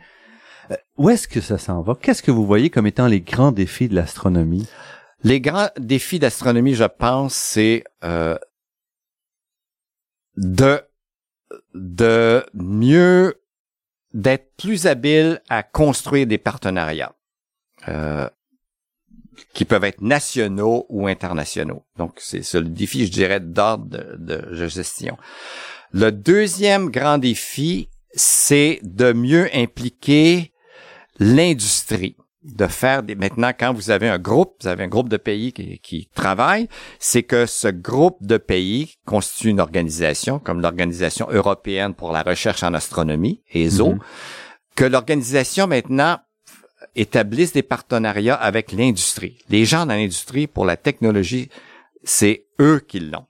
[0.96, 1.96] Où est-ce que ça s'en va?
[2.00, 4.68] Qu'est-ce que vous voyez comme étant les grands défis de l'astronomie?
[5.24, 8.38] Les grands défis d'astronomie, je pense, c'est euh,
[10.36, 10.80] de
[11.74, 13.41] de mieux
[14.14, 17.14] d'être plus habile à construire des partenariats
[17.88, 18.28] euh,
[19.54, 21.84] qui peuvent être nationaux ou internationaux.
[21.96, 25.16] Donc, c'est le défi, je dirais, d'ordre de, de, gestion.
[25.92, 30.52] Le deuxième grand défi, c'est de mieux impliquer
[31.18, 35.16] l'industrie de faire des maintenant quand vous avez un groupe, vous avez un groupe de
[35.16, 36.68] pays qui, qui travaille,
[36.98, 42.62] c'est que ce groupe de pays constitue une organisation comme l'organisation européenne pour la recherche
[42.62, 44.00] en astronomie ESO, mm -hmm.
[44.74, 46.18] que l'organisation maintenant
[46.94, 49.38] établisse des partenariats avec l'industrie.
[49.48, 51.48] Les gens dans l'industrie pour la technologie,
[52.04, 53.26] c'est eux qui l'ont.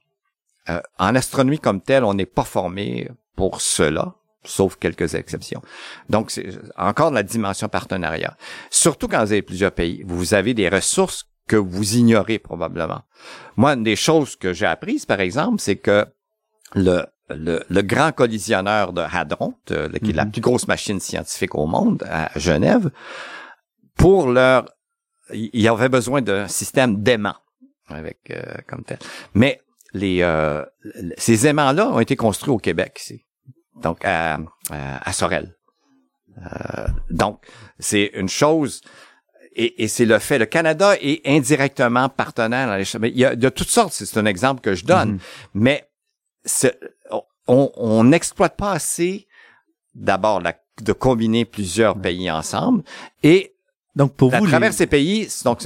[0.69, 4.15] Euh, en astronomie comme telle, on n'est pas formé pour cela
[4.45, 5.63] sauf quelques exceptions.
[6.09, 8.37] Donc, c'est encore la dimension partenariat.
[8.71, 13.03] Surtout quand vous avez plusieurs pays, vous avez des ressources que vous ignorez probablement.
[13.57, 16.07] Moi, une des choses que j'ai apprises, par exemple, c'est que
[16.75, 21.55] le, le, le, grand collisionneur de Hadron, de, qui est la plus grosse machine scientifique
[21.55, 22.91] au monde, à Genève,
[23.97, 24.69] pour leur...
[25.33, 27.37] Il y avait besoin d'un système d'aimants,
[27.89, 28.99] avec euh, comme tel.
[29.35, 29.63] Mais
[29.95, 30.65] les, euh,
[31.17, 33.25] ces aimants-là ont été construits au Québec ici
[33.77, 34.35] donc à,
[34.71, 35.55] à, à Sorel.
[36.39, 37.45] Euh, donc,
[37.79, 38.81] c'est une chose,
[39.55, 43.25] et, et c'est le fait, le Canada est indirectement partenaire dans les mais il y
[43.25, 45.21] a de toutes sortes, c'est un exemple que je donne, mm-hmm.
[45.55, 45.89] mais
[47.47, 49.27] on n'exploite pas assez
[49.95, 50.43] d'abord
[50.81, 52.83] de combiner plusieurs pays ensemble,
[53.23, 53.52] et
[53.95, 55.61] Donc pour vous, à travers ces pays, donc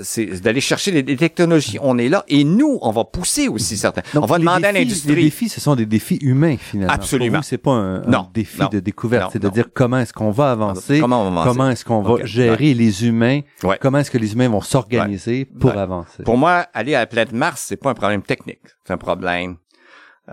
[0.00, 1.78] c'est d'aller chercher des, technologies.
[1.82, 4.02] On est là et nous, on va pousser aussi certains.
[4.14, 5.16] on va demander à l'industrie.
[5.16, 6.92] Les défis, ce sont des défis humains finalement.
[6.92, 7.42] Absolument.
[7.42, 11.70] c'est pas un, défi de découverte, c'est de dire comment est-ce qu'on va avancer, comment,
[11.70, 13.40] est-ce qu'on va gérer les humains,
[13.80, 16.22] comment est-ce que les humains vont s'organiser pour avancer.
[16.22, 19.56] Pour moi, aller à la planète Mars, c'est pas un problème technique, c'est un problème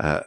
[0.03, 0.19] euh,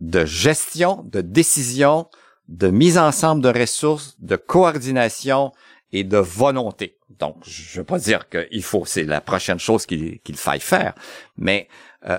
[0.00, 2.06] de gestion, de décision,
[2.48, 5.52] de mise ensemble de ressources, de coordination
[5.92, 6.98] et de volonté.
[7.08, 10.94] Donc, je veux pas dire qu'il faut, c'est la prochaine chose qu'il faille faire,
[11.36, 11.68] mais
[12.08, 12.18] euh,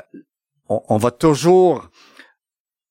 [0.67, 1.89] on, va toujours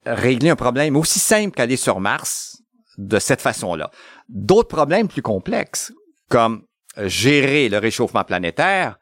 [0.06, 2.62] régler un problème aussi simple qu'aller sur Mars
[2.96, 3.90] de cette façon-là.
[4.28, 5.92] D'autres problèmes plus complexes,
[6.28, 6.64] comme
[6.96, 8.98] gérer le réchauffement planétaire,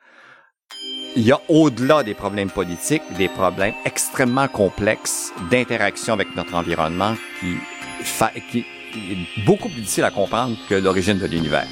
[1.16, 7.14] il y a au-delà des problèmes politiques, des problèmes extrêmement complexes d'interaction avec notre environnement
[7.40, 7.56] qui,
[8.50, 8.66] qui
[9.44, 11.66] beaucoup plus difficile à comprendre que l'origine de l'univers.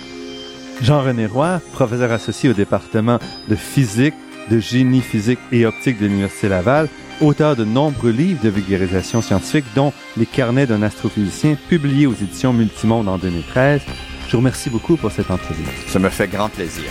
[0.83, 3.19] Jean-René Roy, professeur associé au département
[3.49, 4.15] de physique,
[4.51, 6.89] de génie physique et optique de l'Université Laval,
[7.21, 12.53] auteur de nombreux livres de vulgarisation scientifique, dont Les carnets d'un astrophysicien, publiés aux éditions
[12.53, 13.83] Multimonde en 2013.
[14.27, 15.65] Je vous remercie beaucoup pour cette entrevue.
[15.87, 16.85] Ça me fait grand plaisir.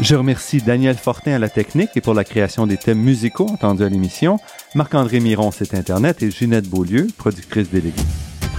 [0.00, 3.84] Je remercie Daniel Fortin à la technique et pour la création des thèmes musicaux entendus
[3.84, 4.38] à l'émission,
[4.74, 8.00] Marc-André Miron, site Internet, et Ginette Beaulieu, productrice déléguée.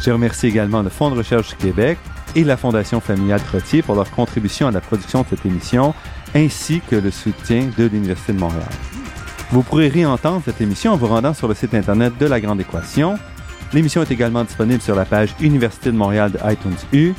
[0.02, 1.98] Je remercie également le Fonds de recherche du Québec
[2.36, 5.96] et la Fondation familiale Trottier pour leur contribution à la production de cette émission,
[6.36, 8.70] ainsi que le soutien de l'Université de Montréal.
[9.50, 12.62] Vous pourrez réentendre cette émission en vous rendant sur le site Internet de La Grande
[12.62, 13.16] Équation.
[13.74, 17.14] L'émission est également disponible sur la page Université de Montréal de iTunes U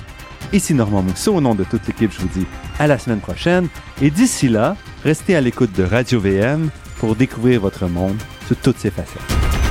[0.52, 2.46] Ici Normand Mousseau, au nom de toute l'équipe, je vous dis
[2.78, 3.68] à la semaine prochaine.
[4.00, 8.16] Et d'ici là, restez à l'écoute de Radio VM pour découvrir votre monde
[8.46, 9.61] sous toutes ses facettes.